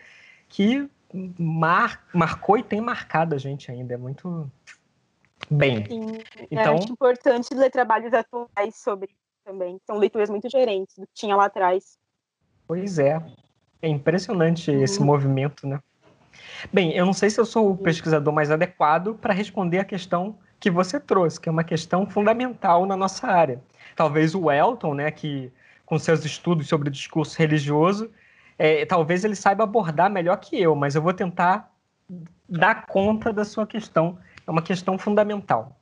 que 0.49 0.89
mar, 1.37 2.05
marcou 2.13 2.57
e 2.57 2.63
tem 2.63 2.81
marcado 2.81 3.35
a 3.35 3.37
gente 3.37 3.71
ainda. 3.71 3.93
É 3.93 3.97
muito 3.97 4.49
bem. 5.49 5.85
Sim, 5.85 6.17
então, 6.49 6.77
acho 6.77 6.91
importante 6.91 7.53
ler 7.53 7.69
trabalhos 7.69 8.13
atuais 8.13 8.75
sobre 8.75 9.09
também. 9.43 9.79
São 9.85 9.97
leituras 9.97 10.29
muito 10.29 10.47
diferentes 10.47 10.97
do 10.97 11.05
que 11.05 11.13
tinha 11.13 11.35
lá 11.35 11.45
atrás. 11.45 11.97
Pois 12.67 12.99
é. 12.99 13.21
É 13.81 13.87
impressionante 13.87 14.69
uhum. 14.69 14.83
esse 14.83 15.01
movimento, 15.01 15.67
né? 15.67 15.79
Bem, 16.71 16.93
eu 16.93 17.05
não 17.05 17.13
sei 17.13 17.29
se 17.29 17.39
eu 17.39 17.45
sou 17.45 17.71
o 17.71 17.77
pesquisador 17.77 18.33
mais 18.33 18.51
adequado 18.51 19.15
para 19.15 19.33
responder 19.33 19.79
a 19.79 19.85
questão 19.85 20.37
que 20.59 20.69
você 20.69 20.99
trouxe, 20.99 21.41
que 21.41 21.49
é 21.49 21.51
uma 21.51 21.63
questão 21.63 22.05
fundamental 22.05 22.85
na 22.85 22.95
nossa 22.95 23.27
área. 23.27 23.61
Talvez 23.95 24.35
o 24.35 24.51
Elton, 24.51 24.93
né, 24.93 25.11
que 25.11 25.51
com 25.85 25.97
seus 25.97 26.23
estudos 26.23 26.67
sobre 26.67 26.87
o 26.87 26.91
discurso 26.91 27.37
religioso, 27.37 28.11
é, 28.63 28.85
talvez 28.85 29.23
ele 29.23 29.35
saiba 29.35 29.63
abordar 29.63 30.07
melhor 30.07 30.37
que 30.37 30.55
eu, 30.61 30.75
mas 30.75 30.93
eu 30.93 31.01
vou 31.01 31.13
tentar 31.13 31.71
dar 32.47 32.85
conta 32.85 33.33
da 33.33 33.43
sua 33.43 33.65
questão. 33.65 34.19
É 34.45 34.51
uma 34.51 34.61
questão 34.61 34.99
fundamental. 34.99 35.75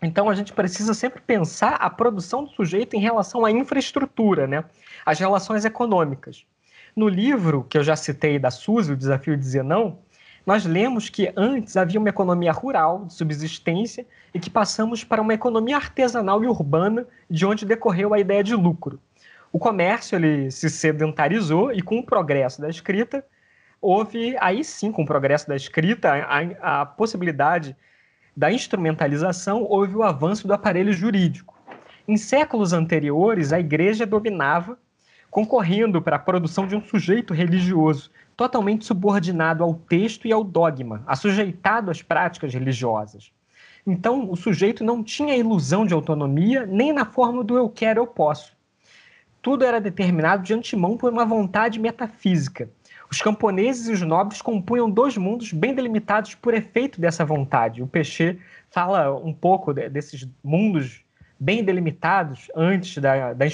Então 0.00 0.30
a 0.30 0.34
gente 0.36 0.52
precisa 0.52 0.94
sempre 0.94 1.20
pensar 1.20 1.74
a 1.74 1.90
produção 1.90 2.44
do 2.44 2.50
sujeito 2.50 2.94
em 2.94 3.00
relação 3.00 3.44
à 3.44 3.50
infraestrutura, 3.50 4.46
né? 4.46 4.64
As 5.04 5.18
relações 5.18 5.64
econômicas. 5.64 6.46
No 6.94 7.08
livro 7.08 7.66
que 7.68 7.76
eu 7.76 7.82
já 7.82 7.96
citei 7.96 8.38
da 8.38 8.50
Suzy, 8.52 8.92
O 8.92 8.96
Desafio 8.96 9.36
de 9.36 9.42
Dizer 9.42 9.64
Não, 9.64 9.98
nós 10.46 10.64
lemos 10.64 11.08
que 11.08 11.32
antes 11.36 11.76
havia 11.76 11.98
uma 11.98 12.10
economia 12.10 12.52
rural, 12.52 13.06
de 13.06 13.12
subsistência, 13.12 14.06
e 14.32 14.38
que 14.38 14.48
passamos 14.48 15.02
para 15.02 15.20
uma 15.20 15.34
economia 15.34 15.74
artesanal 15.74 16.44
e 16.44 16.46
urbana, 16.46 17.08
de 17.28 17.44
onde 17.44 17.66
decorreu 17.66 18.14
a 18.14 18.20
ideia 18.20 18.44
de 18.44 18.54
lucro. 18.54 19.00
O 19.52 19.58
comércio 19.58 20.16
ele 20.16 20.50
se 20.50 20.70
sedentarizou 20.70 21.72
e 21.72 21.82
com 21.82 21.98
o 21.98 22.06
progresso 22.06 22.60
da 22.60 22.68
escrita, 22.68 23.24
houve 23.80 24.36
aí 24.38 24.62
sim, 24.62 24.92
com 24.92 25.02
o 25.02 25.06
progresso 25.06 25.48
da 25.48 25.56
escrita, 25.56 26.12
a, 26.12 26.82
a 26.82 26.86
possibilidade 26.86 27.76
da 28.36 28.52
instrumentalização, 28.52 29.64
houve 29.64 29.96
o 29.96 30.04
avanço 30.04 30.46
do 30.46 30.54
aparelho 30.54 30.92
jurídico. 30.92 31.58
Em 32.06 32.16
séculos 32.16 32.72
anteriores, 32.72 33.52
a 33.52 33.58
igreja 33.58 34.06
dominava, 34.06 34.78
concorrendo 35.30 36.00
para 36.00 36.16
a 36.16 36.20
produção 36.20 36.66
de 36.66 36.76
um 36.76 36.82
sujeito 36.82 37.34
religioso 37.34 38.10
totalmente 38.36 38.86
subordinado 38.86 39.62
ao 39.62 39.74
texto 39.74 40.26
e 40.26 40.32
ao 40.32 40.42
dogma, 40.42 41.02
assujeitado 41.06 41.90
às 41.90 42.02
práticas 42.02 42.54
religiosas. 42.54 43.32
Então, 43.86 44.30
o 44.30 44.36
sujeito 44.36 44.82
não 44.82 45.02
tinha 45.02 45.36
ilusão 45.36 45.84
de 45.84 45.92
autonomia 45.92 46.64
nem 46.66 46.92
na 46.92 47.04
forma 47.04 47.44
do 47.44 47.56
eu 47.56 47.68
quero, 47.68 48.00
eu 48.00 48.06
posso. 48.06 48.56
Tudo 49.42 49.64
era 49.64 49.80
determinado 49.80 50.42
de 50.42 50.52
antemão 50.52 50.96
por 50.96 51.12
uma 51.12 51.24
vontade 51.24 51.78
metafísica. 51.78 52.68
Os 53.10 53.20
camponeses 53.20 53.88
e 53.88 53.92
os 53.92 54.02
nobres 54.02 54.40
compunham 54.40 54.88
dois 54.88 55.16
mundos 55.16 55.52
bem 55.52 55.74
delimitados 55.74 56.34
por 56.34 56.54
efeito 56.54 57.00
dessa 57.00 57.24
vontade. 57.24 57.82
O 57.82 57.86
Peixe 57.86 58.38
fala 58.70 59.12
um 59.16 59.32
pouco 59.32 59.72
desses 59.72 60.28
mundos 60.44 61.02
bem 61.38 61.64
delimitados 61.64 62.50
antes 62.54 62.98
da, 62.98 63.32
da, 63.32 63.46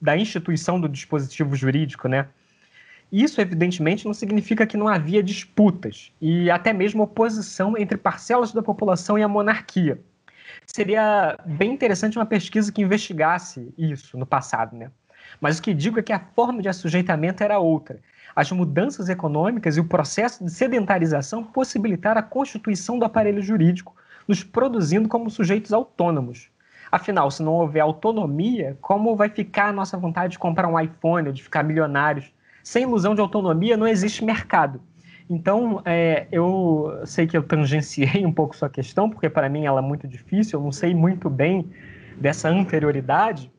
da 0.00 0.16
instituição 0.16 0.80
do 0.80 0.88
dispositivo 0.88 1.56
jurídico, 1.56 2.06
né? 2.06 2.28
Isso, 3.10 3.40
evidentemente, 3.40 4.06
não 4.06 4.14
significa 4.14 4.64
que 4.66 4.76
não 4.76 4.86
havia 4.86 5.22
disputas 5.22 6.12
e 6.20 6.48
até 6.48 6.72
mesmo 6.72 7.02
oposição 7.02 7.76
entre 7.76 7.98
parcelas 7.98 8.52
da 8.52 8.62
população 8.62 9.18
e 9.18 9.22
a 9.22 9.28
monarquia. 9.28 10.00
Seria 10.64 11.36
bem 11.44 11.72
interessante 11.72 12.16
uma 12.16 12.26
pesquisa 12.26 12.70
que 12.70 12.80
investigasse 12.82 13.74
isso 13.76 14.16
no 14.16 14.26
passado, 14.26 14.76
né? 14.76 14.92
Mas 15.40 15.58
o 15.58 15.62
que 15.62 15.74
digo 15.74 15.98
é 15.98 16.02
que 16.02 16.12
a 16.12 16.20
forma 16.34 16.62
de 16.62 16.68
assujeitamento 16.68 17.42
era 17.42 17.58
outra. 17.58 18.00
As 18.34 18.50
mudanças 18.50 19.08
econômicas 19.08 19.76
e 19.76 19.80
o 19.80 19.84
processo 19.84 20.44
de 20.44 20.50
sedentarização 20.50 21.44
possibilitaram 21.44 22.20
a 22.20 22.22
constituição 22.22 22.98
do 22.98 23.04
aparelho 23.04 23.42
jurídico, 23.42 23.94
nos 24.26 24.42
produzindo 24.42 25.08
como 25.08 25.28
sujeitos 25.28 25.72
autônomos. 25.72 26.48
Afinal, 26.90 27.30
se 27.30 27.42
não 27.42 27.52
houver 27.52 27.80
autonomia, 27.80 28.76
como 28.80 29.14
vai 29.14 29.28
ficar 29.28 29.68
a 29.68 29.72
nossa 29.72 29.96
vontade 29.96 30.32
de 30.32 30.38
comprar 30.38 30.68
um 30.68 30.78
iPhone 30.78 31.28
ou 31.28 31.32
de 31.32 31.42
ficar 31.42 31.62
milionários 31.62 32.32
sem 32.62 32.82
ilusão 32.82 33.14
de 33.14 33.20
autonomia 33.20 33.76
não 33.76 33.86
existe 33.86 34.24
mercado. 34.24 34.80
Então, 35.28 35.80
é, 35.84 36.26
eu 36.32 37.00
sei 37.04 37.26
que 37.26 37.36
eu 37.36 37.42
tangenciei 37.42 38.24
um 38.26 38.32
pouco 38.32 38.56
sua 38.56 38.68
questão, 38.68 39.08
porque 39.08 39.28
para 39.28 39.48
mim 39.48 39.64
ela 39.64 39.80
é 39.80 39.82
muito 39.82 40.06
difícil, 40.08 40.58
eu 40.58 40.64
não 40.64 40.72
sei 40.72 40.94
muito 40.94 41.30
bem 41.30 41.70
dessa 42.16 42.48
anterioridade, 42.48 43.50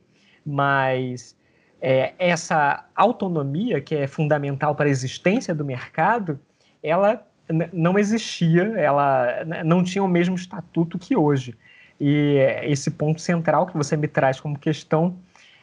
mas 0.46 1.36
é, 1.82 2.14
essa 2.20 2.86
autonomia, 2.96 3.82
que 3.82 3.96
é 3.96 4.08
fundamental 4.08 4.76
para 4.76 4.86
a 4.86 4.90
existência 4.90 5.54
do 5.56 5.66
mercado, 5.66 6.40
ela 6.84 7.26
não 7.74 7.98
existia, 7.98 8.64
ela 8.78 9.44
não 9.66 9.84
tinha 9.84 10.04
o 10.04 10.08
mesmo 10.08 10.36
estatuto 10.36 10.98
que 10.98 11.16
hoje. 11.16 11.58
E 12.00 12.38
esse 12.64 12.92
ponto 12.92 13.20
central 13.20 13.68
que 13.68 13.76
você 13.76 13.98
me 13.98 14.08
traz 14.08 14.40
como 14.40 14.58
questão 14.58 15.18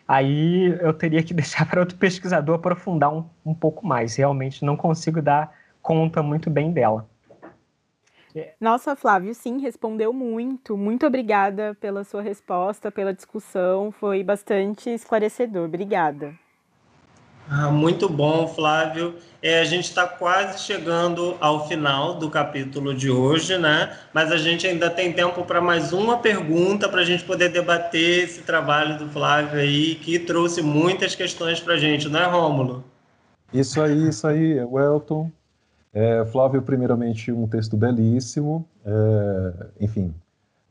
aí 0.09 0.75
eu 0.81 0.95
teria 0.95 1.23
que 1.23 1.35
deixar 1.35 1.69
para 1.69 1.81
outro 1.81 1.99
pesquisador 1.99 2.57
aprofundar 2.57 3.13
um, 3.13 3.25
um 3.45 3.55
pouco 3.55 3.87
mais. 3.87 4.17
Realmente 4.17 4.65
não 4.65 4.77
consigo 4.77 5.21
dar 5.21 5.53
conta 5.83 6.23
muito 6.23 6.49
bem 6.49 6.73
dela. 6.73 7.07
Nossa, 8.61 8.95
Flávio, 8.95 9.35
sim, 9.35 9.61
respondeu 9.61 10.13
muito. 10.13 10.77
Muito 10.77 11.07
obrigada 11.07 11.77
pela 11.81 12.05
sua 12.05 12.23
resposta, 12.23 12.91
pela 12.91 13.15
discussão. 13.15 13.91
Foi 13.91 14.23
bastante 14.23 14.91
esclarecedor. 14.91 15.67
Obrigada. 15.67 16.35
Ah, 17.51 17.71
muito 17.71 18.11
bom, 18.11 18.47
Flávio. 18.47 19.15
É, 19.41 19.61
a 19.61 19.65
gente 19.65 19.85
está 19.85 20.07
quase 20.07 20.63
chegando 20.63 21.35
ao 21.41 21.67
final 21.67 22.15
do 22.15 22.29
capítulo 22.29 22.95
de 22.95 23.11
hoje, 23.11 23.57
né? 23.57 23.97
Mas 24.13 24.31
a 24.31 24.37
gente 24.37 24.67
ainda 24.67 24.91
tem 24.91 25.15
tempo 25.15 25.43
para 25.45 25.59
mais 25.59 25.93
uma 25.95 26.19
pergunta 26.19 26.91
para 26.91 27.01
a 27.01 27.05
gente 27.05 27.25
poder 27.25 27.49
debater 27.49 28.25
esse 28.25 28.43
trabalho 28.43 28.99
do 28.99 29.09
Flávio 29.09 29.59
aí, 29.59 29.95
que 29.95 30.19
trouxe 30.19 30.61
muitas 30.61 31.15
questões 31.15 31.59
para 31.59 31.75
a 31.75 31.79
gente, 31.79 32.07
não 32.11 32.21
é, 32.21 32.27
Rômulo? 32.27 32.85
Isso 33.51 33.81
aí, 33.81 34.09
isso 34.09 34.27
aí, 34.27 34.63
Welton. 34.63 35.31
É, 35.99 36.25
Flávio, 36.27 36.63
primeiramente, 36.63 37.33
um 37.33 37.49
texto 37.49 37.77
belíssimo. 37.77 38.65
É, 38.87 39.67
enfim, 39.81 40.15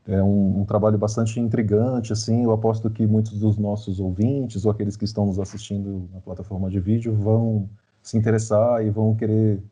é 0.06 0.22
um, 0.22 0.60
um, 0.60 0.64
trabalho 0.64 0.96
bastante 0.96 1.38
intrigante, 1.38 2.14
assim, 2.14 2.44
eu 2.44 2.50
aposto 2.50 2.88
que 2.88 3.06
muitos 3.06 3.38
dos 3.38 3.58
nossos 3.58 4.00
ouvintes 4.00 4.64
ou 4.64 4.70
aqueles 4.70 4.96
que 4.96 5.04
estão 5.04 5.26
nos 5.26 5.38
assistindo 5.38 6.08
na 6.14 6.20
plataforma 6.20 6.70
de 6.70 6.80
vídeo 6.80 7.14
vão 7.14 7.68
se 8.02 8.16
interessar 8.16 8.82
e 8.82 8.88
vão 8.88 9.14
querer 9.14 9.62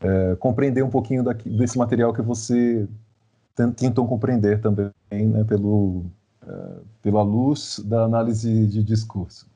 é, 0.00 0.34
compreender 0.34 0.82
um 0.82 0.90
pouquinho 0.90 1.22
daqui, 1.22 1.48
desse 1.48 1.78
material 1.78 2.12
que 2.12 2.20
você 2.20 2.88
tentou 3.76 4.08
compreender 4.08 4.60
também, 4.60 4.90
né, 5.12 5.44
pelo, 5.44 6.06
é, 6.44 6.72
pela 7.02 7.22
luz 7.22 7.80
da 7.86 8.02
análise 8.02 8.66
de 8.66 8.82
discurso. 8.82 9.46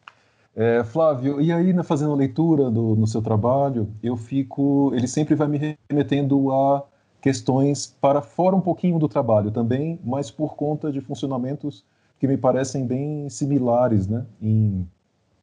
É, 0.60 0.82
Flávio, 0.82 1.40
e 1.40 1.52
aí, 1.52 1.72
né, 1.72 1.84
fazendo 1.84 2.10
a 2.10 2.16
leitura 2.16 2.68
do, 2.68 2.96
no 2.96 3.06
seu 3.06 3.22
trabalho, 3.22 3.88
eu 4.02 4.16
fico, 4.16 4.90
ele 4.92 5.06
sempre 5.06 5.36
vai 5.36 5.46
me 5.46 5.78
remetendo 5.88 6.52
a 6.52 6.82
questões 7.20 7.86
para 8.00 8.20
fora 8.20 8.56
um 8.56 8.60
pouquinho 8.60 8.98
do 8.98 9.08
trabalho 9.08 9.52
também, 9.52 10.00
mas 10.02 10.32
por 10.32 10.56
conta 10.56 10.90
de 10.90 11.00
funcionamentos 11.00 11.84
que 12.18 12.26
me 12.26 12.36
parecem 12.36 12.84
bem 12.84 13.28
similares, 13.28 14.08
né, 14.08 14.26
em, 14.42 14.84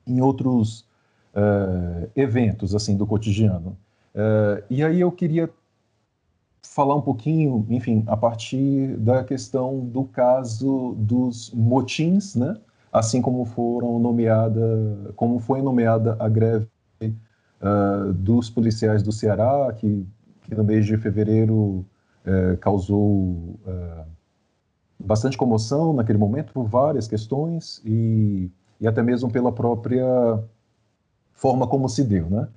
em 0.06 0.20
outros 0.20 0.82
uh, 1.34 2.10
eventos 2.14 2.76
assim 2.76 2.98
do 2.98 3.08
cotidiano. 3.08 3.78
Uh, 4.14 4.62
e 4.70 4.84
aí 4.84 5.00
eu 5.00 5.14
queria 5.14 5.50
falar 6.62 6.96
um 6.96 7.02
pouquinho, 7.02 7.66
enfim, 7.70 8.04
a 8.08 8.18
partir 8.18 8.98
da 8.98 9.24
questão 9.24 9.80
do 9.80 10.04
caso 10.04 10.94
dos 10.98 11.52
motins, 11.52 12.36
né, 12.36 12.58
assim 12.98 13.22
como 13.22 13.46
foram 13.46 14.00
nomeada, 14.00 15.14
como 15.16 15.40
foi 15.40 15.62
nomeada 15.62 16.16
a 16.20 16.30
greve 16.30 16.68
uh, 17.02 18.14
dos 18.14 18.50
policiais 18.50 19.04
do 19.04 19.12
Ceará, 19.12 19.74
que 19.78 20.08
que 20.46 20.56
no 20.56 20.64
mês 20.64 20.86
de 20.86 20.98
fevereiro 20.98 21.86
é, 22.24 22.56
causou 22.58 23.60
é, 23.68 24.04
bastante 25.00 25.38
comoção 25.38 25.94
naquele 25.94 26.18
momento 26.18 26.54
por 26.54 26.66
várias 26.66 27.08
questões 27.08 27.82
e, 27.84 28.50
e 28.80 28.88
até 28.88 29.02
mesmo 29.02 29.32
pela 29.32 29.52
própria 29.52 30.06
forma 31.34 31.68
como 31.68 31.90
se 31.90 32.04
deu, 32.04 32.30
né? 32.30 32.48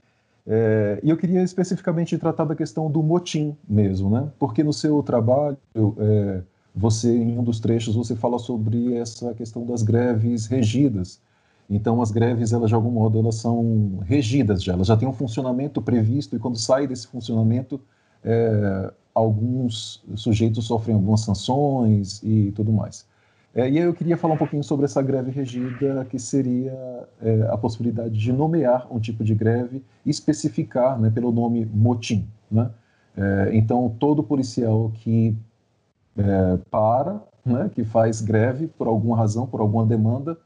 É, 0.50 1.00
e 1.02 1.10
eu 1.10 1.16
queria 1.16 1.42
especificamente 1.42 2.16
tratar 2.16 2.44
da 2.44 2.54
questão 2.54 2.90
do 2.90 3.02
motim 3.02 3.54
mesmo, 3.68 4.08
né? 4.08 4.30
Porque 4.38 4.64
no 4.64 4.72
seu 4.72 5.02
trabalho, 5.02 5.58
é, 5.98 6.42
você 6.78 7.12
em 7.12 7.36
um 7.38 7.42
dos 7.42 7.58
trechos 7.58 7.94
você 7.94 8.14
fala 8.14 8.38
sobre 8.38 8.94
essa 8.94 9.34
questão 9.34 9.66
das 9.66 9.82
greves 9.82 10.46
regidas. 10.46 11.20
Então 11.68 12.00
as 12.00 12.10
greves, 12.10 12.52
elas 12.52 12.68
de 12.68 12.74
algum 12.74 12.90
modo, 12.90 13.18
elas 13.18 13.34
são 13.34 13.98
regidas 14.04 14.62
já, 14.62 14.72
elas 14.72 14.86
já 14.86 14.96
têm 14.96 15.08
um 15.08 15.12
funcionamento 15.12 15.82
previsto 15.82 16.36
e 16.36 16.38
quando 16.38 16.56
sai 16.56 16.86
desse 16.86 17.06
funcionamento, 17.08 17.80
é, 18.24 18.92
alguns 19.14 20.02
sujeitos 20.14 20.66
sofrem 20.66 20.94
algumas 20.94 21.20
sanções 21.22 22.22
e 22.22 22.52
tudo 22.52 22.72
mais. 22.72 23.06
É, 23.54 23.68
e 23.68 23.78
aí 23.78 23.84
eu 23.84 23.92
queria 23.92 24.16
falar 24.16 24.34
um 24.34 24.38
pouquinho 24.38 24.62
sobre 24.62 24.84
essa 24.84 25.02
greve 25.02 25.30
regida, 25.30 26.04
que 26.04 26.18
seria 26.18 27.08
é, 27.20 27.48
a 27.50 27.56
possibilidade 27.56 28.16
de 28.16 28.32
nomear 28.32 28.86
um 28.90 29.00
tipo 29.00 29.24
de 29.24 29.34
greve 29.34 29.82
e 30.06 30.10
especificar 30.10 30.98
né, 30.98 31.10
pelo 31.10 31.32
nome 31.32 31.66
motim. 31.66 32.26
Né? 32.50 32.70
É, 33.16 33.50
então, 33.54 33.94
todo 33.98 34.22
policial 34.22 34.92
que 34.94 35.36
é, 36.18 36.58
para, 36.70 37.20
né, 37.44 37.70
que 37.74 37.84
faz 37.84 38.20
greve 38.20 38.66
por 38.66 38.86
alguma 38.86 39.16
razão, 39.16 39.46
por 39.46 39.60
alguma 39.60 39.86
demanda, 39.86 40.36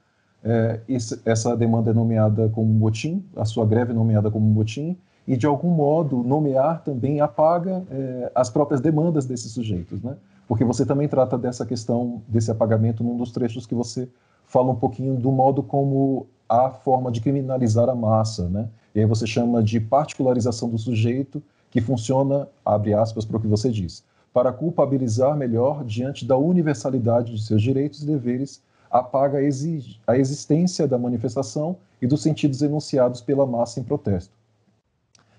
é, 0.45 0.81
essa 1.25 1.57
demanda 1.57 1.91
é 1.91 1.95
nomeada 1.95 2.49
como 2.49 2.67
motim, 2.67 3.25
a 3.37 3.45
sua 3.45 3.65
greve 3.65 3.93
é 3.93 3.95
nomeada 3.95 4.31
como 4.31 4.45
motim, 4.45 4.97
e 5.27 5.37
de 5.37 5.47
algum 5.47 5.71
modo 5.71 6.23
nomear 6.23 6.83
também 6.83 7.21
apaga 7.21 7.85
é, 7.91 8.33
as 8.35 8.51
próprias 8.51 8.81
demandas 8.81 9.25
desses 9.25 9.53
sujeitos, 9.53 10.03
né? 10.03 10.17
porque 10.49 10.65
você 10.65 10.85
também 10.85 11.09
trata 11.09 11.39
dessa 11.39 11.65
questão 11.65 12.23
desse 12.29 12.51
apagamento 12.51 13.03
num 13.03 13.17
dos 13.17 13.31
trechos 13.31 13.67
que 13.67 13.75
você 13.75 14.09
fala 14.45 14.71
um 14.71 14.75
pouquinho 14.75 15.17
do 15.17 15.33
modo 15.33 15.63
como 15.63 16.27
a 16.49 16.69
forma 16.71 17.11
de 17.11 17.21
criminalizar 17.21 17.89
a 17.89 17.95
massa, 17.95 18.49
né? 18.49 18.69
E 18.95 19.01
aí 19.01 19.07
você 19.07 19.27
chama 19.27 19.63
de 19.63 19.81
particularização 19.81 20.69
do 20.69 20.77
sujeito, 20.77 21.43
que 21.71 21.81
funciona, 21.81 22.47
abre 22.63 22.93
aspas 22.93 23.25
para 23.25 23.39
o 23.39 23.41
que 23.41 23.47
você 23.47 23.71
diz, 23.71 24.05
para 24.33 24.53
culpabilizar 24.53 25.37
melhor 25.37 25.85
diante 25.85 26.25
da 26.25 26.37
universalidade 26.37 27.35
de 27.35 27.43
seus 27.43 27.63
direitos 27.63 28.03
e 28.03 28.07
deveres, 28.07 28.63
apaga 28.91 29.39
a, 29.39 30.19
existência 30.19 30.87
da 30.87 30.99
manifestação 30.99 31.77
e 32.01 32.07
dos 32.07 32.23
sentidos 32.23 32.63
enunciados 32.63 33.21
pela 33.21 33.47
massa 33.47 33.81
em 33.81 33.83
protesto. 33.83 34.35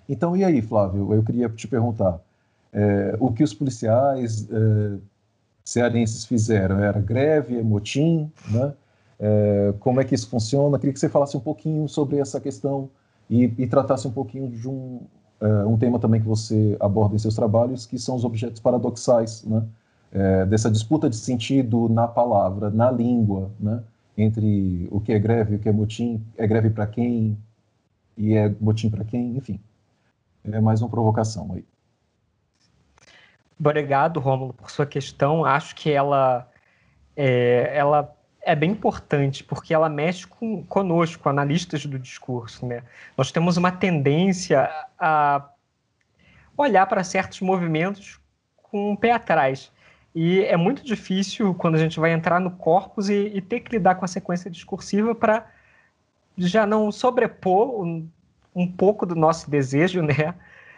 Então, 0.07 0.35
e 0.35 0.43
aí, 0.43 0.61
Flávio? 0.61 1.13
Eu 1.13 1.23
queria 1.23 1.47
te 1.49 1.67
perguntar, 1.67 2.19
é, 2.71 3.15
o 3.19 3.31
que 3.31 3.43
os 3.43 3.53
policiais 3.53 4.47
é, 4.49 4.97
cearenses 5.63 6.25
fizeram? 6.25 6.79
Era 6.79 6.99
greve, 6.99 7.57
é 7.57 7.63
motim, 7.63 8.31
né? 8.49 8.73
É, 9.19 9.73
como 9.79 10.01
é 10.01 10.03
que 10.03 10.13
isso 10.13 10.27
funciona? 10.27 10.77
Queria 10.77 10.93
que 10.93 10.99
você 10.99 11.07
falasse 11.07 11.37
um 11.37 11.39
pouquinho 11.39 11.87
sobre 11.87 12.17
essa 12.17 12.41
questão 12.41 12.89
e, 13.29 13.45
e 13.57 13.67
tratasse 13.67 14.07
um 14.07 14.11
pouquinho 14.11 14.49
de 14.49 14.67
um, 14.67 15.01
é, 15.43 15.65
um 15.65 15.77
tema 15.77 15.99
também 15.99 16.21
que 16.21 16.27
você 16.27 16.77
aborda 16.79 17.15
em 17.15 17.19
seus 17.19 17.35
trabalhos, 17.35 17.85
que 17.85 17.99
são 17.99 18.15
os 18.15 18.23
objetos 18.23 18.61
paradoxais, 18.61 19.43
né? 19.43 19.63
É, 20.11 20.45
dessa 20.45 20.69
disputa 20.69 21.09
de 21.09 21.15
sentido 21.15 21.89
na 21.89 22.07
palavra, 22.07 22.69
na 22.69 22.91
língua, 22.91 23.49
né? 23.59 23.81
entre 24.17 24.87
o 24.91 25.01
que 25.01 25.11
é 25.11 25.19
greve, 25.19 25.55
o 25.55 25.59
que 25.59 25.67
é 25.67 25.71
motim, 25.71 26.23
é 26.37 26.45
greve 26.45 26.69
para 26.69 26.85
quem 26.85 27.37
e 28.15 28.35
é 28.35 28.47
motim 28.61 28.89
para 28.89 29.03
quem, 29.03 29.35
enfim. 29.35 29.59
É 30.43 30.61
mais 30.61 30.81
uma 30.81 30.89
provocação 30.89 31.51
aí. 31.53 31.65
Obrigado, 33.59 34.19
Rômulo, 34.19 34.53
por 34.53 34.69
sua 34.69 34.85
questão. 34.85 35.45
Acho 35.45 35.75
que 35.75 35.89
ela 35.89 36.47
é, 37.15 37.75
ela 37.75 38.15
é 38.45 38.55
bem 38.55 38.71
importante, 38.71 39.43
porque 39.43 39.73
ela 39.73 39.89
mexe 39.89 40.27
com, 40.27 40.63
conosco, 40.63 41.29
analistas 41.29 41.85
do 41.85 41.97
discurso. 41.97 42.65
Né? 42.65 42.83
Nós 43.17 43.31
temos 43.31 43.57
uma 43.57 43.71
tendência 43.71 44.69
a 44.99 45.49
olhar 46.57 46.85
para 46.85 47.03
certos 47.03 47.39
movimentos 47.41 48.19
com 48.61 48.91
um 48.91 48.95
pé 48.95 49.11
atrás. 49.11 49.71
E 50.13 50.41
é 50.41 50.57
muito 50.57 50.83
difícil 50.83 51.55
quando 51.55 51.75
a 51.75 51.79
gente 51.79 51.99
vai 51.99 52.11
entrar 52.11 52.39
no 52.39 52.51
corpus 52.51 53.09
e, 53.09 53.31
e 53.33 53.41
ter 53.41 53.61
que 53.61 53.71
lidar 53.71 53.95
com 53.95 54.05
a 54.05 54.07
sequência 54.07 54.51
discursiva 54.51 55.15
para 55.15 55.47
já 56.37 56.65
não 56.65 56.91
sobrepor 56.91 57.81
um, 57.83 58.07
um, 58.53 58.67
pouco 58.67 59.05
do 59.05 59.15
nosso 59.15 59.49
desejo 59.49 60.01
né, 60.01 60.35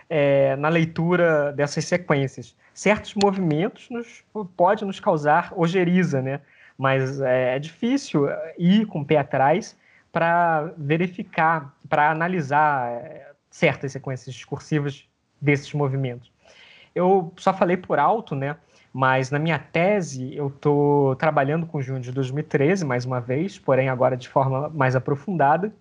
é, 0.10 0.56
na 0.56 0.70
leitura 0.70 1.52
dessas 1.52 1.86
sequências. 1.86 2.56
Certos 2.74 3.14
movimentos 3.16 3.90
nos, 3.90 4.24
pode 4.56 4.86
nos 4.86 5.00
causar 5.00 5.54
ojeriza, 5.56 6.22
né? 6.22 6.42
Mas 6.78 7.22
é, 7.22 7.56
é 7.56 7.60
difícil 7.60 8.28
ir 8.58 8.86
com 8.88 9.02
o 9.02 9.06
pé 9.06 9.18
atrás 9.18 9.78
para 10.12 10.72
verificar, 10.78 11.76
para 11.90 12.10
analisar 12.10 12.92
é, 12.92 13.32
certas 13.50 13.92
sequências 13.92 14.34
discursivas 14.34 15.08
desses 15.42 15.74
movimentos. 15.74 16.32
Eu 16.94 17.34
só 17.38 17.54
falei 17.54 17.76
por 17.76 18.00
alto, 18.00 18.36
né? 18.36 18.56
Mas 18.94 19.30
na 19.30 19.38
minha 19.38 19.60
tese 19.60 20.34
eu 20.34 20.48
estou 20.48 21.18
trabalhando 21.18 21.66
com 21.66 21.82
junho 21.82 22.00
de 22.00 22.14
2013, 22.14 22.86
mais 22.86 23.04
uma 23.04 23.20
vez, 23.20 23.60
porém 23.60 23.90
agora 23.90 24.16
de 24.16 24.30
forma 24.30 24.70
mais 24.70 24.96
aprofundada, 24.96 25.74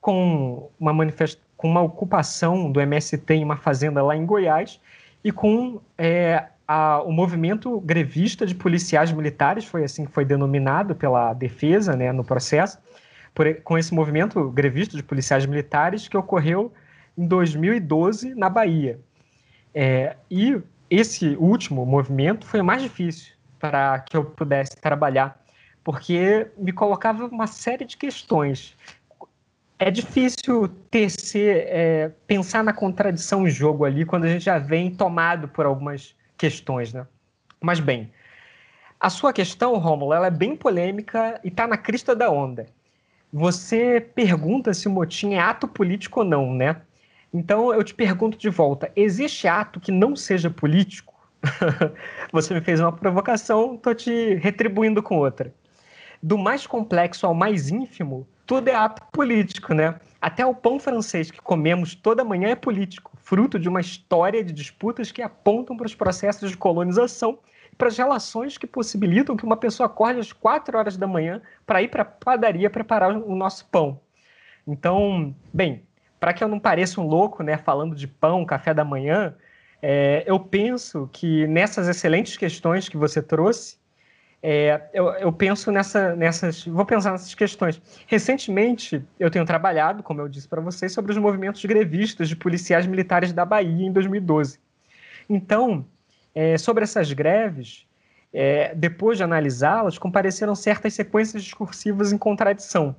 com 0.00 0.70
uma 0.80 0.94
manifest... 0.94 1.38
com 1.54 1.68
uma 1.68 1.82
ocupação 1.82 2.72
do 2.72 2.80
MST 2.80 3.34
em 3.34 3.44
uma 3.44 3.58
fazenda 3.58 4.02
lá 4.02 4.16
em 4.16 4.24
Goiás 4.24 4.80
e 5.22 5.30
com 5.30 5.82
é, 5.98 6.46
a, 6.66 7.00
o 7.02 7.12
movimento 7.12 7.80
grevista 7.80 8.46
de 8.46 8.54
policiais 8.54 9.12
militares, 9.12 9.64
foi 9.64 9.84
assim 9.84 10.04
que 10.04 10.12
foi 10.12 10.24
denominado 10.24 10.94
pela 10.94 11.32
defesa 11.32 11.94
né, 11.94 12.10
no 12.12 12.24
processo, 12.24 12.78
por, 13.34 13.54
com 13.62 13.78
esse 13.78 13.94
movimento 13.94 14.50
grevista 14.50 14.96
de 14.96 15.02
policiais 15.02 15.46
militares 15.46 16.08
que 16.08 16.16
ocorreu 16.16 16.72
em 17.16 17.26
2012 17.26 18.34
na 18.34 18.48
Bahia. 18.48 18.98
É, 19.74 20.16
e 20.30 20.60
esse 20.90 21.36
último 21.36 21.84
movimento 21.84 22.46
foi 22.46 22.60
o 22.60 22.64
mais 22.64 22.82
difícil 22.82 23.34
para 23.58 24.00
que 24.00 24.16
eu 24.16 24.24
pudesse 24.24 24.76
trabalhar, 24.76 25.40
porque 25.84 26.48
me 26.56 26.72
colocava 26.72 27.26
uma 27.26 27.46
série 27.46 27.84
de 27.84 27.96
questões. 27.96 28.76
É 29.78 29.90
difícil 29.90 30.68
tecer, 30.90 31.66
é, 31.68 32.10
pensar 32.26 32.64
na 32.64 32.72
contradição 32.72 33.46
em 33.46 33.50
jogo 33.50 33.84
ali 33.84 34.06
quando 34.06 34.24
a 34.24 34.28
gente 34.28 34.44
já 34.44 34.58
vem 34.58 34.90
tomado 34.90 35.48
por 35.48 35.66
algumas 35.66 36.15
questões, 36.36 36.92
né? 36.92 37.06
Mas 37.60 37.80
bem, 37.80 38.10
a 38.98 39.10
sua 39.10 39.32
questão, 39.32 39.76
Rômulo, 39.78 40.12
ela 40.12 40.28
é 40.28 40.30
bem 40.30 40.56
polêmica 40.56 41.40
e 41.44 41.48
está 41.48 41.66
na 41.66 41.76
crista 41.76 42.14
da 42.14 42.30
onda. 42.30 42.66
Você 43.32 44.00
pergunta 44.00 44.72
se 44.72 44.88
o 44.88 44.90
motim 44.90 45.34
é 45.34 45.38
ato 45.38 45.68
político 45.68 46.20
ou 46.20 46.26
não, 46.26 46.54
né? 46.54 46.80
Então 47.32 47.72
eu 47.74 47.84
te 47.84 47.92
pergunto 47.92 48.38
de 48.38 48.48
volta: 48.48 48.90
existe 48.96 49.46
ato 49.46 49.80
que 49.80 49.92
não 49.92 50.16
seja 50.16 50.48
político? 50.48 51.14
Você 52.32 52.54
me 52.54 52.60
fez 52.60 52.80
uma 52.80 52.92
provocação, 52.92 53.74
estou 53.74 53.94
te 53.94 54.34
retribuindo 54.36 55.02
com 55.02 55.18
outra. 55.18 55.52
Do 56.22 56.38
mais 56.38 56.66
complexo 56.66 57.26
ao 57.26 57.34
mais 57.34 57.68
ínfimo, 57.68 58.26
tudo 58.46 58.68
é 58.68 58.74
ato 58.74 59.02
político, 59.12 59.74
né? 59.74 59.96
Até 60.20 60.46
o 60.46 60.54
pão 60.54 60.78
francês 60.78 61.30
que 61.30 61.40
comemos 61.40 61.94
toda 61.94 62.24
manhã 62.24 62.48
é 62.48 62.54
político, 62.54 63.15
fruto 63.26 63.58
de 63.58 63.68
uma 63.68 63.80
história 63.80 64.42
de 64.44 64.52
disputas 64.52 65.10
que 65.10 65.20
apontam 65.20 65.76
para 65.76 65.86
os 65.86 65.96
processos 65.96 66.48
de 66.48 66.56
colonização 66.56 67.40
e 67.72 67.74
para 67.74 67.88
as 67.88 67.98
relações 67.98 68.56
que 68.56 68.68
possibilitam 68.68 69.36
que 69.36 69.44
uma 69.44 69.56
pessoa 69.56 69.88
acorde 69.88 70.20
às 70.20 70.32
quatro 70.32 70.78
horas 70.78 70.96
da 70.96 71.08
manhã 71.08 71.42
para 71.66 71.82
ir 71.82 71.88
para 71.88 72.02
a 72.02 72.04
padaria 72.04 72.70
preparar 72.70 73.10
o 73.10 73.34
nosso 73.34 73.66
pão. 73.66 74.00
Então, 74.64 75.34
bem, 75.52 75.82
para 76.20 76.32
que 76.32 76.44
eu 76.44 76.46
não 76.46 76.60
pareça 76.60 77.00
um 77.00 77.04
louco, 77.04 77.42
né, 77.42 77.56
falando 77.56 77.96
de 77.96 78.06
pão, 78.06 78.44
café 78.44 78.72
da 78.72 78.84
manhã, 78.84 79.34
é, 79.82 80.22
eu 80.24 80.38
penso 80.38 81.10
que 81.12 81.48
nessas 81.48 81.88
excelentes 81.88 82.36
questões 82.36 82.88
que 82.88 82.96
você 82.96 83.20
trouxe, 83.20 83.76
é, 84.48 84.80
eu, 84.94 85.08
eu, 85.14 85.32
penso 85.32 85.72
nessa, 85.72 86.14
nessas, 86.14 86.64
vou 86.64 86.86
pensar 86.86 87.10
nessas 87.10 87.34
questões. 87.34 87.82
Recentemente, 88.06 89.04
eu 89.18 89.28
tenho 89.28 89.44
trabalhado, 89.44 90.04
como 90.04 90.20
eu 90.20 90.28
disse 90.28 90.46
para 90.46 90.60
vocês, 90.60 90.92
sobre 90.92 91.10
os 91.10 91.18
movimentos 91.18 91.64
grevistas 91.64 92.28
de 92.28 92.36
policiais 92.36 92.86
militares 92.86 93.32
da 93.32 93.44
Bahia 93.44 93.84
em 93.84 93.90
2012. 93.92 94.60
Então, 95.28 95.84
é, 96.32 96.56
sobre 96.58 96.84
essas 96.84 97.12
greves, 97.12 97.88
é, 98.32 98.72
depois 98.72 99.18
de 99.18 99.24
analisá-las, 99.24 99.98
compareceram 99.98 100.54
certas 100.54 100.94
sequências 100.94 101.42
discursivas 101.42 102.12
em 102.12 102.18
contradição. 102.18 102.94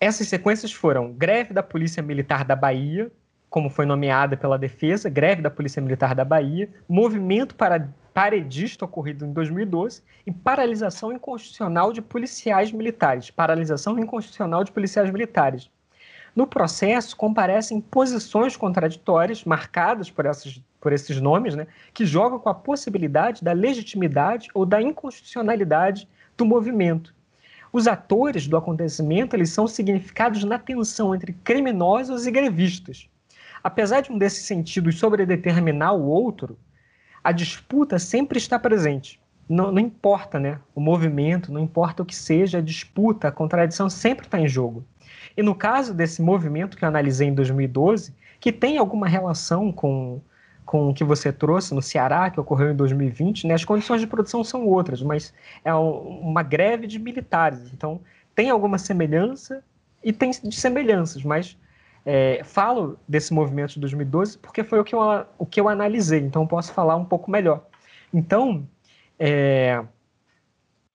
Essas 0.00 0.28
sequências 0.28 0.72
foram 0.72 1.12
greve 1.12 1.52
da 1.52 1.62
Polícia 1.62 2.02
Militar 2.02 2.42
da 2.42 2.56
Bahia, 2.56 3.12
como 3.50 3.68
foi 3.68 3.84
nomeada 3.84 4.36
pela 4.36 4.56
defesa, 4.56 5.10
greve 5.10 5.42
da 5.42 5.50
Polícia 5.50 5.82
Militar 5.82 6.14
da 6.14 6.24
Bahia, 6.24 6.70
movimento 6.88 7.56
para 7.56 7.92
paredista 8.14 8.84
ocorrido 8.84 9.26
em 9.26 9.32
2012 9.32 10.02
e 10.24 10.30
paralisação 10.30 11.12
inconstitucional 11.12 11.92
de 11.92 12.00
policiais 12.00 12.70
militares. 12.70 13.28
Paralisação 13.28 13.98
inconstitucional 13.98 14.62
de 14.62 14.70
policiais 14.70 15.10
militares. 15.10 15.68
No 16.34 16.46
processo, 16.46 17.16
comparecem 17.16 17.80
posições 17.80 18.56
contraditórias, 18.56 19.44
marcadas 19.44 20.08
por, 20.08 20.26
essas, 20.26 20.62
por 20.80 20.92
esses 20.92 21.20
nomes, 21.20 21.56
né, 21.56 21.66
que 21.92 22.06
jogam 22.06 22.38
com 22.38 22.48
a 22.48 22.54
possibilidade 22.54 23.42
da 23.42 23.52
legitimidade 23.52 24.48
ou 24.54 24.64
da 24.64 24.80
inconstitucionalidade 24.80 26.08
do 26.36 26.44
movimento. 26.44 27.12
Os 27.72 27.88
atores 27.88 28.46
do 28.46 28.56
acontecimento 28.56 29.34
eles 29.34 29.50
são 29.50 29.66
significados 29.66 30.44
na 30.44 30.58
tensão 30.58 31.14
entre 31.14 31.32
criminosos 31.32 32.26
e 32.26 32.30
grevistas. 32.30 33.08
Apesar 33.62 34.00
de 34.00 34.10
um 34.10 34.18
desses 34.18 34.44
sentidos 34.44 34.98
sobredeterminar 34.98 35.94
o 35.94 36.06
outro, 36.06 36.58
a 37.22 37.32
disputa 37.32 37.98
sempre 37.98 38.38
está 38.38 38.58
presente. 38.58 39.20
Não, 39.48 39.72
não, 39.72 39.80
importa 39.80 40.38
né, 40.38 40.60
o 40.74 40.80
movimento, 40.80 41.52
não 41.52 41.60
importa 41.60 42.02
o 42.02 42.06
que 42.06 42.14
seja, 42.14 42.58
a 42.58 42.62
disputa, 42.62 43.28
a 43.28 43.32
contradição 43.32 43.90
sempre 43.90 44.26
está 44.26 44.38
em 44.38 44.46
jogo. 44.46 44.84
E 45.36 45.42
no 45.42 45.54
caso 45.54 45.92
desse 45.92 46.22
movimento 46.22 46.76
que 46.76 46.84
eu 46.84 46.88
analisei 46.88 47.28
em 47.28 47.34
2012, 47.34 48.14
que 48.38 48.52
tem 48.52 48.78
alguma 48.78 49.08
relação 49.08 49.72
com, 49.72 50.20
com 50.64 50.90
o 50.90 50.94
que 50.94 51.02
você 51.02 51.32
trouxe 51.32 51.74
no 51.74 51.82
Ceará, 51.82 52.30
que 52.30 52.38
ocorreu 52.38 52.70
em 52.70 52.76
2020, 52.76 53.48
né, 53.48 53.54
as 53.54 53.64
condições 53.64 54.00
de 54.00 54.06
produção 54.06 54.44
são 54.44 54.66
outras, 54.66 55.02
mas 55.02 55.34
é 55.64 55.74
uma 55.74 56.42
greve 56.42 56.86
de 56.86 56.98
militares. 56.98 57.72
Então, 57.74 58.00
tem 58.34 58.50
alguma 58.50 58.78
semelhança 58.78 59.64
e 60.02 60.12
tem 60.12 60.32
semelhanças, 60.32 61.22
mas 61.24 61.58
é, 62.04 62.42
falo 62.44 62.98
desse 63.06 63.32
movimento 63.32 63.74
de 63.74 63.80
2012 63.80 64.38
porque 64.38 64.64
foi 64.64 64.80
o 64.80 64.84
que 64.84 64.94
eu, 64.94 65.00
o 65.38 65.46
que 65.46 65.60
eu 65.60 65.68
analisei, 65.68 66.20
então 66.20 66.46
posso 66.46 66.72
falar 66.72 66.96
um 66.96 67.04
pouco 67.04 67.30
melhor. 67.30 67.64
Então, 68.12 68.66
é, 69.18 69.84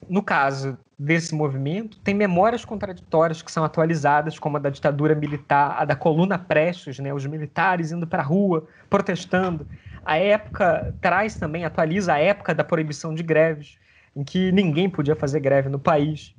no 0.10 0.22
caso 0.22 0.78
desse 0.98 1.36
movimento, 1.36 2.00
tem 2.00 2.14
memórias 2.16 2.64
contraditórias 2.64 3.42
que 3.42 3.52
são 3.52 3.64
atualizadas, 3.64 4.40
como 4.40 4.58
a 4.58 4.60
da 4.60 4.70
ditadura 4.70 5.14
militar, 5.14 5.76
a 5.78 5.86
da 5.86 5.96
coluna 5.96 6.40
Prestes, 6.40 7.00
né, 7.00 7.14
os 7.14 7.26
militares 7.26 7.92
indo 7.92 8.08
para 8.08 8.22
a 8.22 8.26
rua, 8.26 8.66
protestando, 8.90 9.68
A 10.06 10.18
época 10.18 10.94
traz 11.02 11.36
também, 11.36 11.66
atualiza 11.66 12.14
a 12.14 12.20
época 12.20 12.54
da 12.54 12.64
proibição 12.64 13.14
de 13.14 13.24
greves, 13.24 13.78
em 14.16 14.24
que 14.24 14.52
ninguém 14.52 14.88
podia 14.90 15.16
fazer 15.16 15.40
greve 15.40 15.68
no 15.68 15.80
país. 15.80 16.36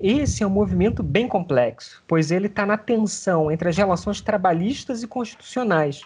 Esse 0.00 0.42
é 0.42 0.46
um 0.46 0.50
movimento 0.50 1.02
bem 1.02 1.28
complexo, 1.28 2.02
pois 2.08 2.30
ele 2.30 2.46
está 2.46 2.64
na 2.64 2.78
tensão 2.78 3.52
entre 3.52 3.68
as 3.68 3.76
relações 3.76 4.22
trabalhistas 4.22 5.02
e 5.02 5.06
constitucionais. 5.06 6.00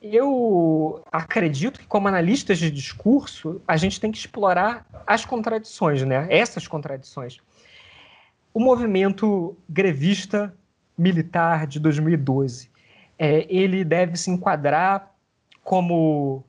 Eu 0.00 1.02
acredito 1.10 1.80
que, 1.80 1.86
como 1.86 2.06
analistas 2.06 2.58
de 2.58 2.70
discurso, 2.70 3.60
a 3.66 3.76
gente 3.76 3.98
tem 3.98 4.12
que 4.12 4.18
explorar 4.18 4.86
as 5.04 5.24
contradições, 5.24 6.02
né? 6.02 6.28
essas 6.30 6.68
contradições. 6.68 7.38
O 8.52 8.60
movimento 8.60 9.56
grevista 9.68 10.54
militar 10.96 11.66
de 11.66 11.80
2012, 11.80 12.70
é, 13.18 13.46
ele 13.48 13.84
deve 13.84 14.16
se 14.16 14.30
enquadrar 14.30 15.12
como 15.64 16.44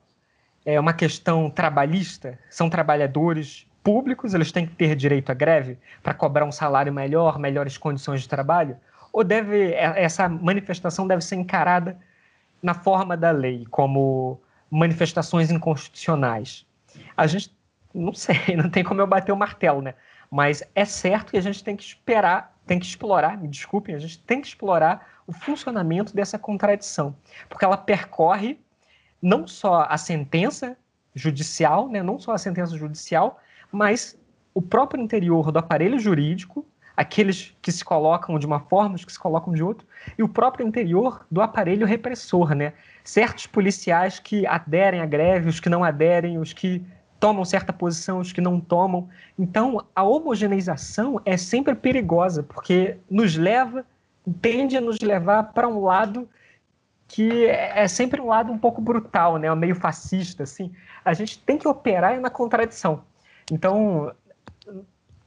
é, 0.64 0.80
uma 0.80 0.94
questão 0.94 1.50
trabalhista? 1.50 2.38
São 2.50 2.70
trabalhadores 2.70 3.66
públicos, 3.86 4.34
eles 4.34 4.52
têm 4.52 4.66
que 4.66 4.74
ter 4.74 4.96
direito 4.96 5.30
à 5.30 5.36
greve 5.36 5.78
para 6.02 6.16
cobrar 6.16 6.44
um 6.44 6.52
salário 6.52 6.92
melhor, 6.92 7.38
melhores 7.38 7.78
condições 7.78 8.24
de 8.24 8.28
trabalho? 8.28 8.76
Ou 9.14 9.24
deve 9.24 9.74
é, 9.74 10.04
essa 10.04 10.28
manifestação 10.28 11.08
deve 11.08 11.22
ser 11.24 11.36
encarada 11.36 11.96
na 12.64 12.74
forma 12.74 13.16
da 13.16 13.30
lei, 13.30 13.64
como 13.70 14.42
manifestações 14.72 15.52
inconstitucionais? 15.52 16.66
A 17.16 17.28
gente 17.28 17.56
não 17.94 18.12
sei, 18.12 18.36
não 18.58 18.72
tem 18.72 18.84
como 18.84 19.00
eu 19.00 19.08
bater 19.08 19.32
o 19.32 19.38
martelo, 19.38 19.84
né? 19.84 19.94
Mas 20.32 20.64
é 20.74 20.84
certo 20.84 21.30
que 21.30 21.38
a 21.38 21.42
gente 21.42 21.64
tem 21.64 21.76
que 21.76 21.84
esperar, 21.84 22.58
tem 22.66 22.80
que 22.80 22.88
explorar, 22.88 23.38
me 23.38 23.48
desculpem, 23.48 23.94
a 23.94 24.00
gente 24.00 24.18
tem 24.18 24.42
que 24.42 24.48
explorar 24.48 25.08
o 25.28 25.32
funcionamento 25.32 26.16
dessa 26.16 26.40
contradição, 26.40 27.16
porque 27.48 27.64
ela 27.64 27.78
percorre 27.78 28.60
não 29.22 29.48
só 29.48 29.86
a 29.88 29.98
sentença 29.98 30.76
judicial, 31.14 31.88
né, 31.88 32.02
não 32.02 32.20
só 32.20 32.34
a 32.34 32.38
sentença 32.38 32.76
judicial, 32.76 33.40
mas 33.72 34.18
o 34.54 34.62
próprio 34.62 35.02
interior 35.02 35.52
do 35.52 35.60
aparelho 35.60 36.00
jurídico, 36.00 36.66
aqueles 36.96 37.54
que 37.62 37.72
se 37.72 37.84
colocam 37.84 38.40
de 38.40 38.46
uma 38.46 38.60
forma, 38.60 38.96
os 38.96 39.04
que 39.04 39.12
se 39.12 39.20
colocam 39.20 39.54
de 39.54 39.62
outra, 39.62 39.86
e 40.18 40.24
o 40.24 40.30
próprio 40.30 40.66
interior 40.66 41.26
do 41.30 41.42
aparelho 41.42 41.86
repressor, 41.86 42.56
né? 42.56 42.74
Certos 43.04 43.48
policiais 43.48 44.20
que 44.20 44.48
aderem 44.48 45.02
à 45.02 45.06
greve, 45.06 45.50
os 45.50 45.60
que 45.60 45.70
não 45.70 45.84
aderem, 45.84 46.38
os 46.38 46.54
que 46.54 46.82
tomam 47.20 47.44
certa 47.44 47.74
posição, 47.74 48.20
os 48.20 48.32
que 48.32 48.42
não 48.42 48.60
tomam. 48.60 49.10
Então, 49.38 49.86
a 49.96 50.04
homogeneização 50.04 51.20
é 51.26 51.36
sempre 51.36 51.76
perigosa, 51.76 52.44
porque 52.44 52.98
nos 53.10 53.36
leva, 53.36 53.86
tende 54.42 54.78
a 54.78 54.82
nos 54.82 55.00
levar 55.00 55.52
para 55.54 55.68
um 55.68 55.84
lado 55.84 56.30
que 57.08 57.46
é 57.46 57.88
sempre 57.88 58.20
um 58.20 58.28
lado 58.28 58.52
um 58.52 58.58
pouco 58.58 58.82
brutal, 58.82 59.38
né, 59.38 59.54
meio 59.54 59.76
fascista, 59.76 60.44
assim. 60.44 60.72
A 61.04 61.14
gente 61.14 61.40
tem 61.40 61.58
que 61.58 61.68
operar 61.68 62.20
na 62.20 62.30
contradição. 62.30 63.04
Então, 63.52 64.14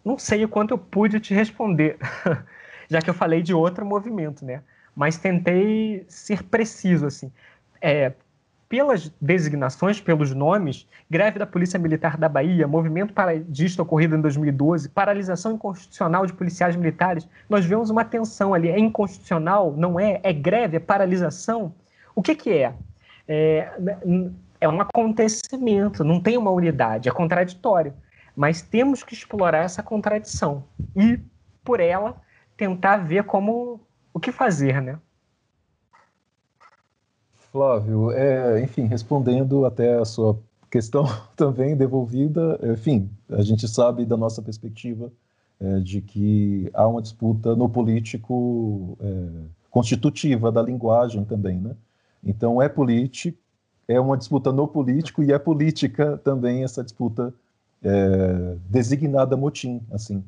não 0.05 0.19
sei 0.19 0.45
o 0.45 0.49
quanto 0.49 0.73
eu 0.73 0.79
pude 0.79 1.21
te 1.21 1.35
responder, 1.35 1.99
já 2.89 3.01
que 3.01 3.11
eu 3.11 3.15
falei 3.15 3.43
de 3.43 3.55
outro 3.55 3.85
movimento, 3.85 4.45
né? 4.45 4.63
Mas 4.95 5.17
tentei 5.17 6.05
ser 6.09 6.43
preciso, 6.43 7.07
assim. 7.07 7.31
É, 7.81 8.13
pelas 8.69 9.11
designações, 9.21 10.01
pelos 10.01 10.35
nomes, 10.35 10.87
greve 11.09 11.39
da 11.39 11.47
Polícia 11.47 11.79
Militar 11.79 12.19
da 12.19 12.29
Bahia, 12.29 12.69
movimento 12.69 13.15
paradista 13.15 13.83
ocorrido 13.83 14.15
em 14.17 14.21
2012, 14.21 14.91
paralisação 14.91 15.53
inconstitucional 15.53 16.27
de 16.27 16.35
policiais 16.35 16.77
militares, 16.77 17.27
nós 17.49 17.65
vemos 17.65 17.89
uma 17.89 18.05
tensão 18.05 18.53
ali. 18.53 18.69
É 18.69 18.79
inconstitucional? 18.79 19.73
Não 19.77 19.99
é? 19.99 20.21
É 20.23 20.33
greve? 20.33 20.77
É 20.77 20.81
paralisação? 20.81 21.73
O 22.15 22.23
que, 22.23 22.35
que 22.35 22.51
é? 22.51 22.75
É, 23.27 23.73
é 24.61 24.69
um 24.69 24.81
acontecimento, 24.81 26.05
não 26.05 26.21
tem 26.21 26.37
uma 26.37 26.51
unidade, 26.51 27.09
é 27.09 27.13
contraditório. 27.13 27.95
Mas 28.39 28.63
temos 28.63 29.03
que 29.03 29.15
explorar 29.15 29.65
essa 29.65 29.83
contradição 29.83 30.63
e, 30.95 31.19
por 31.65 31.81
ela, 31.81 32.23
tentar 32.57 32.99
ver 32.99 33.25
como 33.25 33.81
o 34.15 34.21
que 34.21 34.31
fazer, 34.31 34.81
né? 34.81 34.97
Flávio, 37.51 38.13
é, 38.13 38.63
enfim, 38.63 38.85
respondendo 38.85 39.67
até 39.67 39.99
a 39.99 40.05
sua 40.05 40.39
questão 40.71 41.05
também 41.35 41.77
devolvida, 41.77 42.61
enfim, 42.63 43.11
a 43.29 43.43
gente 43.43 43.67
sabe 43.67 44.07
da 44.07 44.17
nossa 44.17 44.41
perspectiva 44.41 45.11
é, 45.59 45.81
de 45.81 46.01
que 46.01 46.71
há 46.75 46.87
uma 46.87 47.03
disputa 47.03 47.57
no 47.57 47.69
político 47.69 48.97
é, 49.01 49.47
constitutiva 49.69 50.53
da 50.53 50.63
linguagem 50.63 51.25
também, 51.25 51.59
né? 51.59 51.75
Então 52.23 52.63
é 52.63 52.69
político, 52.69 53.37
é 53.89 53.99
uma 53.99 54.17
disputa 54.17 54.53
no 54.53 54.69
político 54.69 55.25
e 55.25 55.33
é 55.33 55.39
política 55.41 56.17
também 56.19 56.63
essa 56.63 56.85
disputa 56.85 57.35
é, 57.83 58.57
designada 58.69 59.37
motim, 59.37 59.81
assim. 59.93 60.23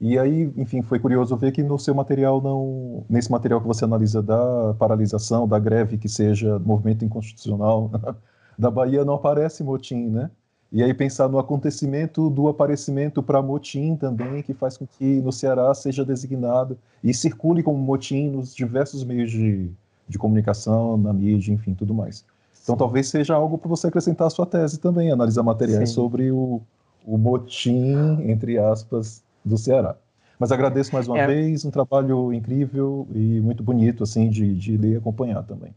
E 0.00 0.18
aí, 0.18 0.52
enfim, 0.56 0.82
foi 0.82 0.98
curioso 0.98 1.34
ver 1.36 1.52
que 1.52 1.62
no 1.62 1.78
seu 1.78 1.94
material 1.94 2.40
não, 2.42 3.04
nesse 3.08 3.30
material 3.30 3.60
que 3.60 3.66
você 3.66 3.84
analisa 3.84 4.22
da 4.22 4.74
paralisação, 4.78 5.48
da 5.48 5.58
greve 5.58 5.96
que 5.96 6.08
seja 6.08 6.58
movimento 6.58 7.04
inconstitucional 7.04 7.90
da 8.58 8.70
Bahia 8.70 9.04
não 9.04 9.14
aparece 9.14 9.64
motim, 9.64 10.08
né? 10.08 10.30
E 10.72 10.82
aí 10.82 10.92
pensar 10.92 11.28
no 11.28 11.38
acontecimento 11.38 12.28
do 12.28 12.48
aparecimento 12.48 13.22
para 13.22 13.40
motim 13.40 13.96
também, 13.96 14.42
que 14.42 14.52
faz 14.52 14.76
com 14.76 14.86
que 14.86 15.20
no 15.22 15.32
Ceará 15.32 15.72
seja 15.72 16.04
designado 16.04 16.76
e 17.02 17.14
circule 17.14 17.62
como 17.62 17.78
motim 17.78 18.28
nos 18.28 18.54
diversos 18.54 19.04
meios 19.04 19.30
de, 19.30 19.70
de 20.08 20.18
comunicação, 20.18 20.96
na 20.96 21.12
mídia, 21.12 21.52
enfim, 21.52 21.72
tudo 21.72 21.94
mais. 21.94 22.24
Então 22.62 22.74
Sim. 22.74 22.78
talvez 22.78 23.08
seja 23.08 23.34
algo 23.34 23.56
para 23.56 23.68
você 23.68 23.86
acrescentar 23.86 24.26
a 24.26 24.30
sua 24.30 24.44
tese 24.44 24.78
também, 24.78 25.10
analisar 25.10 25.42
materiais 25.42 25.88
Sim. 25.88 25.94
sobre 25.94 26.30
o, 26.32 26.60
o 27.06 27.16
motim, 27.16 28.20
entre 28.28 28.58
aspas, 28.58 29.22
do 29.44 29.56
Ceará. 29.56 29.96
Mas 30.38 30.52
agradeço 30.52 30.92
mais 30.92 31.08
uma 31.08 31.18
é. 31.18 31.26
vez, 31.26 31.64
um 31.64 31.70
trabalho 31.70 32.32
incrível 32.32 33.06
e 33.14 33.40
muito 33.40 33.62
bonito, 33.62 34.02
assim, 34.02 34.28
de, 34.28 34.54
de 34.54 34.76
ler 34.76 34.94
e 34.94 34.96
acompanhar 34.96 35.42
também. 35.44 35.74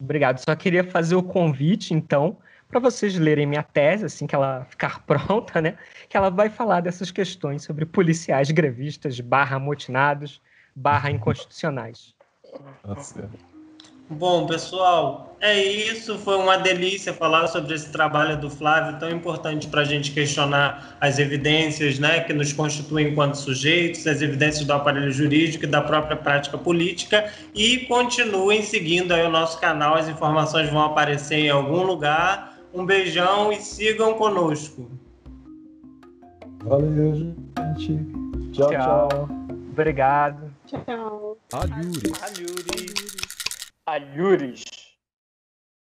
Obrigado. 0.00 0.38
Só 0.38 0.56
queria 0.56 0.82
fazer 0.82 1.14
o 1.14 1.22
convite, 1.22 1.94
então, 1.94 2.36
para 2.68 2.80
vocês 2.80 3.16
lerem 3.16 3.46
minha 3.46 3.62
tese, 3.62 4.06
assim 4.06 4.26
que 4.26 4.34
ela 4.34 4.64
ficar 4.64 5.02
pronta, 5.06 5.60
né? 5.60 5.76
Que 6.08 6.16
ela 6.16 6.30
vai 6.30 6.48
falar 6.48 6.80
dessas 6.80 7.10
questões 7.10 7.62
sobre 7.62 7.86
policiais 7.86 8.50
grevistas 8.50 9.20
barra 9.20 9.56
amotinados, 9.56 10.40
barra 10.74 11.10
inconstitucionais. 11.10 12.14
Tá 12.82 12.96
certo. 12.96 13.51
Bom, 14.12 14.46
pessoal, 14.46 15.36
é 15.40 15.60
isso. 15.60 16.18
Foi 16.18 16.36
uma 16.36 16.56
delícia 16.56 17.12
falar 17.12 17.46
sobre 17.46 17.74
esse 17.74 17.90
trabalho 17.90 18.38
do 18.38 18.50
Flávio, 18.50 18.98
tão 18.98 19.10
importante 19.10 19.66
para 19.66 19.80
a 19.80 19.84
gente 19.84 20.12
questionar 20.12 20.96
as 21.00 21.18
evidências 21.18 21.98
né, 21.98 22.20
que 22.20 22.32
nos 22.32 22.52
constituem 22.52 23.08
enquanto 23.08 23.34
sujeitos, 23.34 24.06
as 24.06 24.20
evidências 24.20 24.64
do 24.64 24.72
aparelho 24.72 25.10
jurídico 25.10 25.64
e 25.64 25.66
da 25.66 25.80
própria 25.80 26.16
prática 26.16 26.58
política. 26.58 27.32
E 27.54 27.78
continuem 27.86 28.62
seguindo 28.62 29.12
aí 29.12 29.26
o 29.26 29.30
nosso 29.30 29.58
canal, 29.58 29.94
as 29.94 30.08
informações 30.08 30.68
vão 30.70 30.82
aparecer 30.82 31.36
em 31.36 31.50
algum 31.50 31.82
lugar. 31.82 32.52
Um 32.74 32.86
beijão 32.86 33.52
e 33.52 33.56
sigam 33.56 34.14
conosco. 34.14 34.90
Valeu, 36.64 37.14
gente. 37.14 37.98
Tchau, 38.52 38.70
tchau. 38.70 39.08
tchau. 39.08 39.28
Obrigado. 39.72 40.50
Tchau. 40.66 41.36
Alhures. 41.52 42.22
Alhures. 42.22 43.21
Alhures. 43.86 44.64